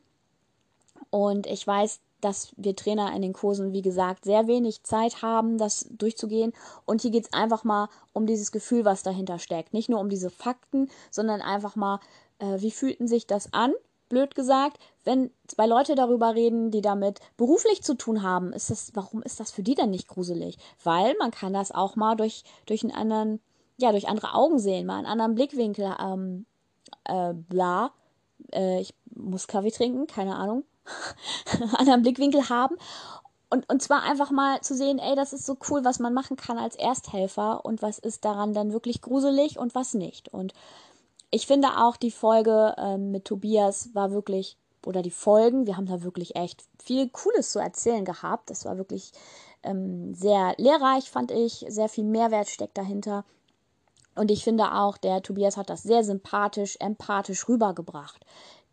Und 1.11 1.45
ich 1.45 1.67
weiß, 1.67 1.99
dass 2.21 2.53
wir 2.55 2.75
Trainer 2.75 3.13
in 3.15 3.21
den 3.21 3.33
Kursen, 3.33 3.73
wie 3.73 3.81
gesagt, 3.81 4.23
sehr 4.23 4.47
wenig 4.47 4.83
Zeit 4.83 5.21
haben, 5.21 5.57
das 5.57 5.85
durchzugehen. 5.91 6.53
Und 6.85 7.01
hier 7.01 7.11
geht 7.11 7.25
es 7.25 7.33
einfach 7.33 7.63
mal 7.63 7.89
um 8.13 8.25
dieses 8.25 8.51
Gefühl, 8.51 8.85
was 8.85 9.03
dahinter 9.03 9.39
steckt. 9.39 9.73
Nicht 9.73 9.89
nur 9.89 9.99
um 9.99 10.09
diese 10.09 10.29
Fakten, 10.29 10.89
sondern 11.11 11.41
einfach 11.41 11.75
mal, 11.75 11.99
äh, 12.43 12.61
wie 12.61 12.71
fühlten 12.71 13.07
sich 13.07 13.25
das 13.25 13.53
an? 13.53 13.73
Blöd 14.09 14.35
gesagt, 14.35 14.77
wenn 15.05 15.31
zwei 15.47 15.65
Leute 15.65 15.95
darüber 15.95 16.35
reden, 16.35 16.71
die 16.71 16.81
damit 16.81 17.19
beruflich 17.37 17.81
zu 17.81 17.95
tun 17.95 18.21
haben, 18.21 18.53
ist 18.53 18.69
das, 18.69 18.91
warum 18.93 19.23
ist 19.23 19.39
das 19.39 19.51
für 19.51 19.63
die 19.63 19.75
dann 19.75 19.89
nicht 19.89 20.07
gruselig? 20.07 20.57
Weil 20.83 21.15
man 21.19 21.31
kann 21.31 21.53
das 21.53 21.71
auch 21.71 21.95
mal 21.95 22.15
durch, 22.15 22.43
durch 22.65 22.83
einen 22.83 22.91
anderen, 22.91 23.39
ja, 23.77 23.91
durch 23.91 24.07
andere 24.07 24.33
Augen 24.33 24.59
sehen, 24.59 24.85
mal 24.85 24.97
einen 24.97 25.07
anderen 25.07 25.35
Blickwinkel, 25.35 25.95
ähm, 25.99 26.45
äh, 27.05 27.33
bla. 27.33 27.91
Äh, 28.51 28.81
ich 28.81 28.93
muss 29.15 29.47
Kaffee 29.47 29.71
trinken, 29.71 30.05
keine 30.05 30.35
Ahnung. 30.35 30.63
anderen 31.77 32.01
Blickwinkel 32.03 32.49
haben. 32.49 32.75
Und, 33.49 33.69
und 33.71 33.81
zwar 33.81 34.03
einfach 34.03 34.31
mal 34.31 34.61
zu 34.61 34.75
sehen, 34.75 34.99
ey, 34.99 35.15
das 35.15 35.31
ist 35.31 35.45
so 35.45 35.57
cool, 35.69 35.85
was 35.85 35.99
man 35.99 36.13
machen 36.13 36.37
kann 36.37 36.57
als 36.57 36.75
Ersthelfer 36.75 37.63
und 37.63 37.81
was 37.81 37.99
ist 37.99 38.25
daran 38.25 38.53
dann 38.53 38.73
wirklich 38.73 39.01
gruselig 39.01 39.57
und 39.59 39.75
was 39.75 39.93
nicht. 39.93 40.29
Und 40.29 40.53
ich 41.33 41.47
finde 41.47 41.79
auch 41.79 41.97
die 41.97 42.11
Folge 42.11 42.75
ähm, 42.77 43.09
mit 43.09 43.25
Tobias 43.25 43.89
war 43.95 44.11
wirklich, 44.11 44.55
oder 44.85 45.01
die 45.01 45.09
Folgen, 45.09 45.65
wir 45.65 45.77
haben 45.77 45.87
da 45.87 46.03
wirklich 46.03 46.35
echt 46.35 46.63
viel 46.77 47.09
Cooles 47.09 47.51
zu 47.51 47.57
erzählen 47.57 48.05
gehabt. 48.05 48.51
Das 48.51 48.65
war 48.65 48.77
wirklich 48.77 49.13
ähm, 49.63 50.13
sehr 50.13 50.53
lehrreich, 50.57 51.09
fand 51.09 51.31
ich. 51.31 51.65
Sehr 51.69 51.89
viel 51.89 52.03
Mehrwert 52.03 52.49
steckt 52.49 52.77
dahinter. 52.77 53.25
Und 54.13 54.29
ich 54.29 54.43
finde 54.43 54.73
auch, 54.73 54.95
der 54.97 55.23
Tobias 55.23 55.57
hat 55.57 55.71
das 55.71 55.81
sehr 55.81 56.03
sympathisch, 56.03 56.77
empathisch 56.79 57.47
rübergebracht. 57.49 58.23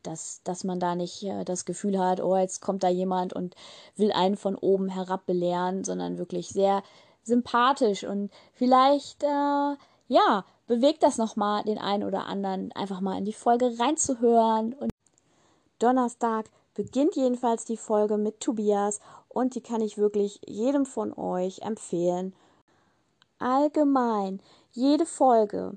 Dass, 0.03 0.43
dass 0.45 0.63
man 0.63 0.81
da 0.81 0.95
nicht 0.95 1.23
äh, 1.23 1.45
das 1.45 1.65
Gefühl 1.65 1.99
hat, 1.99 2.21
oh, 2.21 2.37
jetzt 2.37 2.61
kommt 2.61 2.83
da 2.83 2.89
jemand 2.89 3.33
und 3.33 3.55
will 3.97 4.13
einen 4.13 4.37
von 4.37 4.55
oben 4.55 4.91
herab 4.91 5.25
belehren, 5.25 5.83
sondern 5.83 6.19
wirklich 6.19 6.51
sehr 6.51 6.83
sympathisch 7.23 8.05
und 8.05 8.31
vielleicht, 8.53 9.23
äh, 9.23 9.77
ja, 10.09 10.45
bewegt 10.71 11.03
das 11.03 11.19
nochmal 11.19 11.65
den 11.65 11.79
einen 11.79 12.05
oder 12.05 12.27
anderen, 12.27 12.71
einfach 12.77 13.01
mal 13.01 13.19
in 13.19 13.25
die 13.25 13.33
Folge 13.33 13.77
reinzuhören. 13.81 14.73
Und 14.75 14.93
Donnerstag 15.81 16.49
beginnt 16.75 17.17
jedenfalls 17.17 17.65
die 17.65 17.77
Folge 17.77 18.17
mit 18.17 18.39
Tobias 18.39 19.01
und 19.29 19.57
die 19.57 19.63
kann 19.63 19.81
ich 19.81 19.99
wirklich 19.99 20.41
jedem 20.47 20.87
von 20.87 21.13
euch 21.13 21.63
empfehlen. 21.63 22.37
Allgemein, 23.41 24.41
jede 24.71 25.07
Folge 25.07 25.77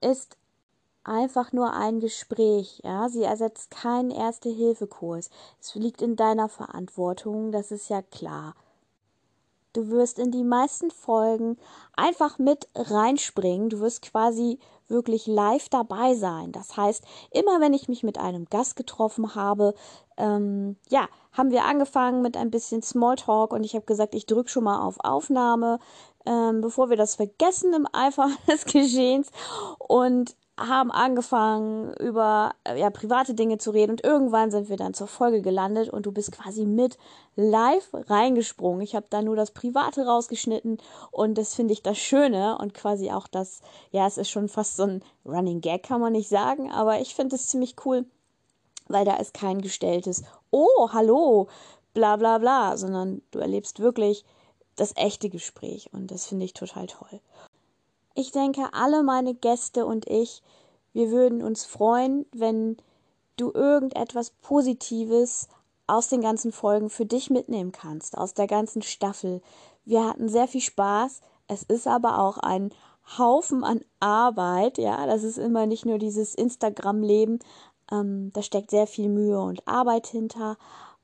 ist 0.00 0.36
einfach 1.02 1.52
nur 1.52 1.72
ein 1.72 1.98
Gespräch, 1.98 2.82
ja, 2.84 3.08
sie 3.08 3.24
ersetzt 3.24 3.72
keinen 3.72 4.12
Erste-Hilfe-Kurs. 4.12 5.30
Es 5.60 5.74
liegt 5.74 6.02
in 6.02 6.14
deiner 6.14 6.48
Verantwortung, 6.48 7.50
das 7.50 7.72
ist 7.72 7.88
ja 7.88 8.00
klar. 8.00 8.54
Du 9.72 9.90
wirst 9.90 10.18
in 10.18 10.30
die 10.30 10.44
meisten 10.44 10.90
Folgen 10.90 11.56
einfach 11.96 12.38
mit 12.38 12.68
reinspringen. 12.74 13.68
Du 13.68 13.80
wirst 13.80 14.02
quasi 14.02 14.58
wirklich 14.88 15.26
live 15.26 15.68
dabei 15.68 16.14
sein. 16.14 16.52
Das 16.52 16.76
heißt, 16.76 17.04
immer 17.30 17.60
wenn 17.60 17.72
ich 17.72 17.88
mich 17.88 18.02
mit 18.02 18.18
einem 18.18 18.46
Gast 18.46 18.74
getroffen 18.76 19.34
habe, 19.34 19.74
ähm, 20.16 20.76
ja, 20.88 21.08
haben 21.32 21.50
wir 21.50 21.64
angefangen 21.64 22.22
mit 22.22 22.36
ein 22.36 22.50
bisschen 22.50 22.82
Smalltalk 22.82 23.52
und 23.52 23.64
ich 23.64 23.74
habe 23.74 23.86
gesagt, 23.86 24.14
ich 24.14 24.26
drücke 24.26 24.50
schon 24.50 24.64
mal 24.64 24.82
auf 24.84 24.96
Aufnahme, 25.00 25.78
ähm, 26.26 26.60
bevor 26.60 26.90
wir 26.90 26.96
das 26.96 27.14
vergessen 27.14 27.72
im 27.72 27.86
Eifer 27.92 28.28
des 28.48 28.64
Geschehens. 28.64 29.30
Und 29.78 30.34
haben 30.68 30.90
angefangen, 30.90 31.92
über 31.94 32.52
ja, 32.76 32.90
private 32.90 33.34
Dinge 33.34 33.58
zu 33.58 33.70
reden 33.70 33.92
und 33.92 34.04
irgendwann 34.04 34.50
sind 34.50 34.68
wir 34.68 34.76
dann 34.76 34.94
zur 34.94 35.06
Folge 35.06 35.42
gelandet 35.42 35.88
und 35.88 36.06
du 36.06 36.12
bist 36.12 36.32
quasi 36.32 36.66
mit 36.66 36.98
live 37.34 37.88
reingesprungen. 37.92 38.82
Ich 38.82 38.94
habe 38.94 39.06
da 39.08 39.22
nur 39.22 39.36
das 39.36 39.50
Private 39.50 40.04
rausgeschnitten 40.04 40.78
und 41.10 41.38
das 41.38 41.54
finde 41.54 41.72
ich 41.72 41.82
das 41.82 41.98
Schöne 41.98 42.58
und 42.58 42.74
quasi 42.74 43.10
auch 43.10 43.26
das, 43.26 43.60
ja, 43.90 44.06
es 44.06 44.18
ist 44.18 44.30
schon 44.30 44.48
fast 44.48 44.76
so 44.76 44.84
ein 44.84 45.02
Running 45.24 45.60
Gag, 45.60 45.82
kann 45.82 46.00
man 46.00 46.12
nicht 46.12 46.28
sagen, 46.28 46.70
aber 46.70 47.00
ich 47.00 47.14
finde 47.14 47.36
es 47.36 47.48
ziemlich 47.48 47.76
cool, 47.84 48.04
weil 48.88 49.04
da 49.04 49.16
ist 49.16 49.34
kein 49.34 49.60
gestelltes 49.60 50.24
Oh, 50.50 50.90
hallo, 50.92 51.48
bla 51.94 52.16
bla 52.16 52.38
bla, 52.38 52.76
sondern 52.76 53.22
du 53.30 53.38
erlebst 53.38 53.80
wirklich 53.80 54.24
das 54.76 54.96
echte 54.96 55.28
Gespräch 55.28 55.90
und 55.92 56.10
das 56.10 56.26
finde 56.26 56.44
ich 56.44 56.54
total 56.54 56.86
toll. 56.86 57.20
Ich 58.20 58.32
denke, 58.32 58.74
alle 58.74 59.02
meine 59.02 59.32
Gäste 59.32 59.86
und 59.86 60.06
ich, 60.06 60.42
wir 60.92 61.10
würden 61.10 61.42
uns 61.42 61.64
freuen, 61.64 62.26
wenn 62.32 62.76
du 63.38 63.50
irgendetwas 63.50 64.28
Positives 64.42 65.48
aus 65.86 66.08
den 66.08 66.20
ganzen 66.20 66.52
Folgen 66.52 66.90
für 66.90 67.06
dich 67.06 67.30
mitnehmen 67.30 67.72
kannst, 67.72 68.18
aus 68.18 68.34
der 68.34 68.46
ganzen 68.46 68.82
Staffel. 68.82 69.40
Wir 69.86 70.06
hatten 70.06 70.28
sehr 70.28 70.48
viel 70.48 70.60
Spaß. 70.60 71.22
Es 71.48 71.62
ist 71.62 71.86
aber 71.86 72.18
auch 72.18 72.36
ein 72.36 72.74
Haufen 73.16 73.64
an 73.64 73.80
Arbeit, 74.00 74.76
ja, 74.76 75.06
das 75.06 75.22
ist 75.22 75.38
immer 75.38 75.64
nicht 75.64 75.86
nur 75.86 75.96
dieses 75.96 76.34
Instagram-Leben, 76.34 77.38
ähm, 77.90 78.32
da 78.34 78.42
steckt 78.42 78.70
sehr 78.70 78.86
viel 78.86 79.08
Mühe 79.08 79.40
und 79.40 79.66
Arbeit 79.66 80.06
hinter. 80.06 80.58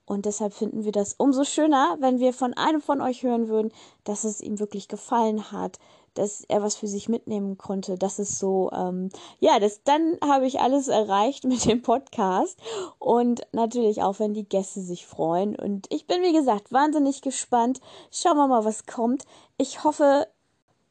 Und 0.04 0.26
deshalb 0.26 0.52
finden 0.52 0.84
wir 0.84 0.92
das 0.92 1.14
umso 1.14 1.44
schöner, 1.44 1.96
wenn 1.98 2.18
wir 2.18 2.34
von 2.34 2.52
einem 2.52 2.82
von 2.82 3.00
euch 3.00 3.22
hören 3.22 3.48
würden, 3.48 3.72
dass 4.04 4.24
es 4.24 4.42
ihm 4.42 4.58
wirklich 4.58 4.86
gefallen 4.86 5.50
hat, 5.50 5.78
dass 6.18 6.44
er 6.48 6.62
was 6.62 6.76
für 6.76 6.86
sich 6.86 7.08
mitnehmen 7.08 7.58
konnte. 7.58 7.96
Das 7.96 8.18
ist 8.18 8.38
so, 8.38 8.70
ähm, 8.72 9.10
ja, 9.38 9.58
das, 9.58 9.82
dann 9.84 10.18
habe 10.22 10.46
ich 10.46 10.60
alles 10.60 10.88
erreicht 10.88 11.44
mit 11.44 11.64
dem 11.64 11.82
Podcast. 11.82 12.58
Und 12.98 13.46
natürlich 13.52 14.02
auch, 14.02 14.18
wenn 14.18 14.34
die 14.34 14.48
Gäste 14.48 14.80
sich 14.80 15.06
freuen. 15.06 15.56
Und 15.56 15.86
ich 15.92 16.06
bin, 16.06 16.22
wie 16.22 16.32
gesagt, 16.32 16.72
wahnsinnig 16.72 17.22
gespannt. 17.22 17.80
Schauen 18.10 18.36
wir 18.36 18.48
mal, 18.48 18.64
was 18.64 18.86
kommt. 18.86 19.24
Ich 19.58 19.84
hoffe, 19.84 20.26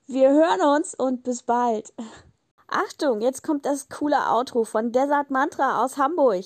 wir 0.08 0.30
hören 0.30 0.62
uns 0.78 0.94
und 0.94 1.24
bis 1.24 1.44
bald. 1.44 1.94
Achtung, 2.68 3.22
jetzt 3.22 3.44
kommt 3.44 3.66
das 3.66 3.90
coole 3.90 4.18
Outro 4.30 4.64
von 4.64 4.92
Desert 4.92 5.30
Mantra 5.30 5.84
aus 5.84 5.98
Hamburg. 5.98 6.46